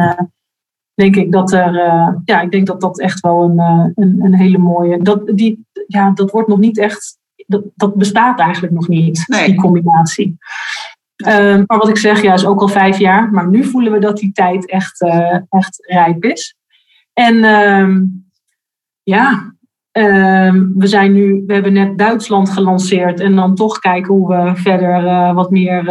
[1.02, 1.74] denk ik dat er,
[2.26, 3.60] ja, ik denk dat dat echt wel een,
[3.96, 8.40] een, een, hele mooie, dat, die, ja, dat wordt nog niet echt, dat, dat bestaat
[8.40, 9.46] eigenlijk nog niet, nee.
[9.46, 10.38] die combinatie.
[11.28, 13.32] Um, maar wat ik zeg, ja, is ook al vijf jaar.
[13.32, 15.02] Maar nu voelen we dat die tijd echt,
[15.50, 16.56] echt rijp is.
[17.14, 18.26] En um,
[19.04, 19.52] ja,
[19.92, 24.56] Ehm, we, zijn nu, we hebben net Duitsland gelanceerd en dan toch kijken hoe we
[24.56, 25.84] verder uh, wat meer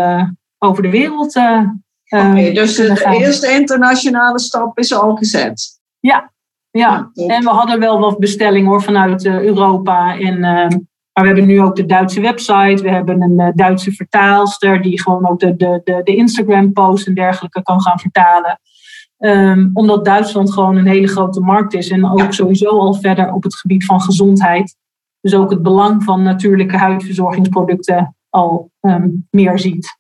[0.59, 1.33] over de wereld.
[2.11, 5.81] Okay, dus de eerste internationale stap is al gezet.
[6.01, 6.33] Ja,
[6.71, 7.11] ja.
[7.15, 10.19] en we hadden wel wat bestellingen hoor, vanuit Europa.
[10.19, 10.79] En, ehm,
[11.13, 12.83] maar we hebben nu ook de Duitse website.
[12.83, 17.63] We hebben een Duitse vertaalster die gewoon ook de, de, de, de Instagram-posts en dergelijke
[17.63, 18.61] kan gaan vertalen.
[19.19, 23.43] Um, omdat Duitsland gewoon een hele grote markt is en ook sowieso al verder op
[23.43, 24.77] het gebied van gezondheid.
[25.21, 29.99] Dus ook het belang van natuurlijke huidverzorgingsproducten al um, meer ziet.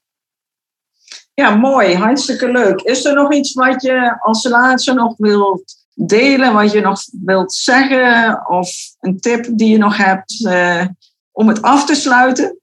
[1.40, 1.94] Ja, mooi.
[1.94, 2.80] Hartstikke leuk.
[2.80, 7.52] Is er nog iets wat je als laatste nog wilt delen, wat je nog wilt
[7.52, 8.42] zeggen?
[8.48, 8.70] Of
[9.00, 10.84] een tip die je nog hebt uh,
[11.32, 12.58] om het af te sluiten?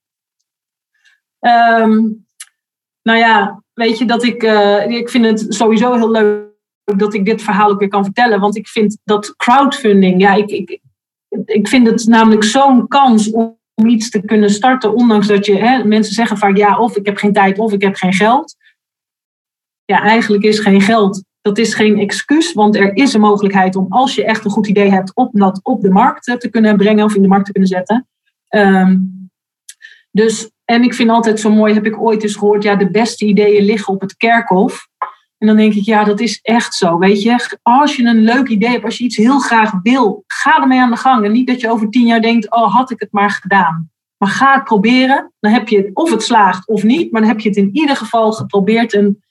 [1.39, 2.25] Um,
[3.01, 6.45] nou ja, weet je dat ik, uh, ik vind het sowieso heel leuk
[6.83, 8.39] dat ik dit verhaal ook weer kan vertellen.
[8.39, 10.79] Want ik vind dat crowdfunding, ja, ik, ik,
[11.45, 13.55] ik vind het namelijk zo'n kans om,
[13.85, 14.93] iets te kunnen starten.
[14.93, 17.81] Ondanks dat je, hè, mensen zeggen vaak ja, of ik heb geen tijd of ik
[17.81, 18.55] heb geen geld.
[19.87, 21.23] Ja, eigenlijk is geen geld.
[21.41, 24.67] Dat is geen excuus, want er is een mogelijkheid om, als je echt een goed
[24.67, 27.51] idee hebt, op dat op de markt te kunnen brengen of in de markt te
[27.51, 28.07] kunnen zetten.
[28.49, 29.29] Um,
[30.11, 33.25] dus, en ik vind altijd zo mooi, heb ik ooit eens gehoord, ja, de beste
[33.25, 34.87] ideeën liggen op het kerkhof.
[35.37, 36.97] En dan denk ik, ja, dat is echt zo.
[36.97, 40.61] Weet je, als je een leuk idee hebt, als je iets heel graag wil, ga
[40.61, 41.25] ermee aan de gang.
[41.25, 43.89] En niet dat je over tien jaar denkt, oh, had ik het maar gedaan.
[44.17, 45.33] Maar ga het proberen.
[45.39, 47.95] Dan heb je of het slaagt of niet, maar dan heb je het in ieder
[47.95, 48.93] geval geprobeerd.
[48.93, 49.23] En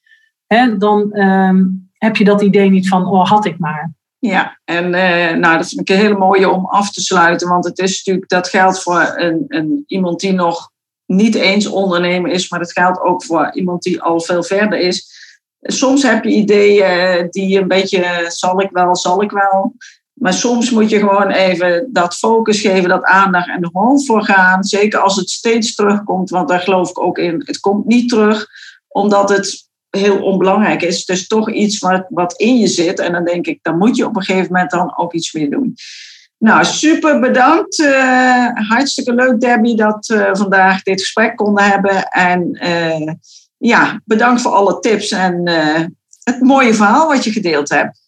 [0.78, 3.92] dan um, heb je dat idee niet van, oh, had ik maar.
[4.18, 7.48] Ja, en uh, nou, dat vind ik een hele mooie om af te sluiten.
[7.48, 10.70] Want het is natuurlijk, dat geldt voor een, een, iemand die nog
[11.06, 15.14] niet eens ondernemer is, maar het geldt ook voor iemand die al veel verder is
[15.66, 19.74] soms heb je ideeën die een beetje, zal ik wel, zal ik wel.
[20.12, 24.24] Maar soms moet je gewoon even dat focus geven, dat aandacht en er gewoon voor
[24.24, 24.64] gaan.
[24.64, 27.42] Zeker als het steeds terugkomt, want daar geloof ik ook in.
[27.44, 28.46] Het komt niet terug
[28.88, 30.98] omdat het heel onbelangrijk is.
[30.98, 32.98] Het is toch iets wat, wat in je zit.
[32.98, 35.50] En dan denk ik, dan moet je op een gegeven moment dan ook iets meer
[35.50, 35.74] doen.
[36.38, 37.78] Nou, super bedankt.
[37.78, 42.08] Uh, hartstikke leuk, Debbie, dat we vandaag dit gesprek konden hebben.
[42.08, 43.12] En uh,
[43.56, 45.48] ja, bedankt voor alle tips en
[46.22, 48.04] het mooie verhaal wat je gedeeld hebt.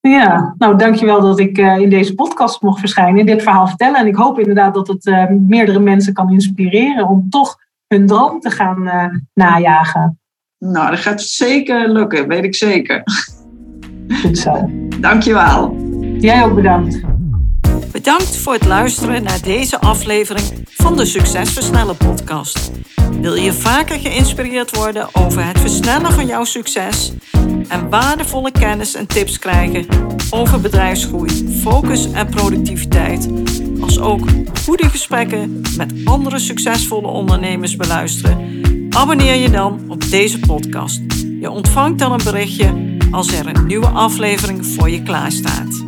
[0.00, 4.00] Ja, nou dankjewel dat ik in deze podcast mocht verschijnen, in dit verhaal vertellen.
[4.00, 7.56] En ik hoop inderdaad dat het meerdere mensen kan inspireren om toch
[7.86, 8.82] hun droom te gaan
[9.34, 10.21] najagen.
[10.64, 13.02] Nou, dat gaat zeker lukken, weet ik zeker.
[14.22, 14.70] Goed zo.
[15.00, 15.76] Dankjewel.
[16.18, 17.00] Jij ook bedankt.
[17.92, 22.70] Bedankt voor het luisteren naar deze aflevering van de Succesversnellen podcast.
[23.20, 27.12] Wil je vaker geïnspireerd worden over het versnellen van jouw succes
[27.68, 29.86] en waardevolle kennis en tips krijgen
[30.30, 33.28] over bedrijfsgroei, focus en productiviteit,
[33.80, 34.28] als ook
[34.64, 38.60] goede gesprekken met andere succesvolle ondernemers beluisteren?
[38.92, 41.00] Abonneer je dan op deze podcast.
[41.40, 45.84] Je ontvangt dan een berichtje als er een nieuwe aflevering voor je klaar staat.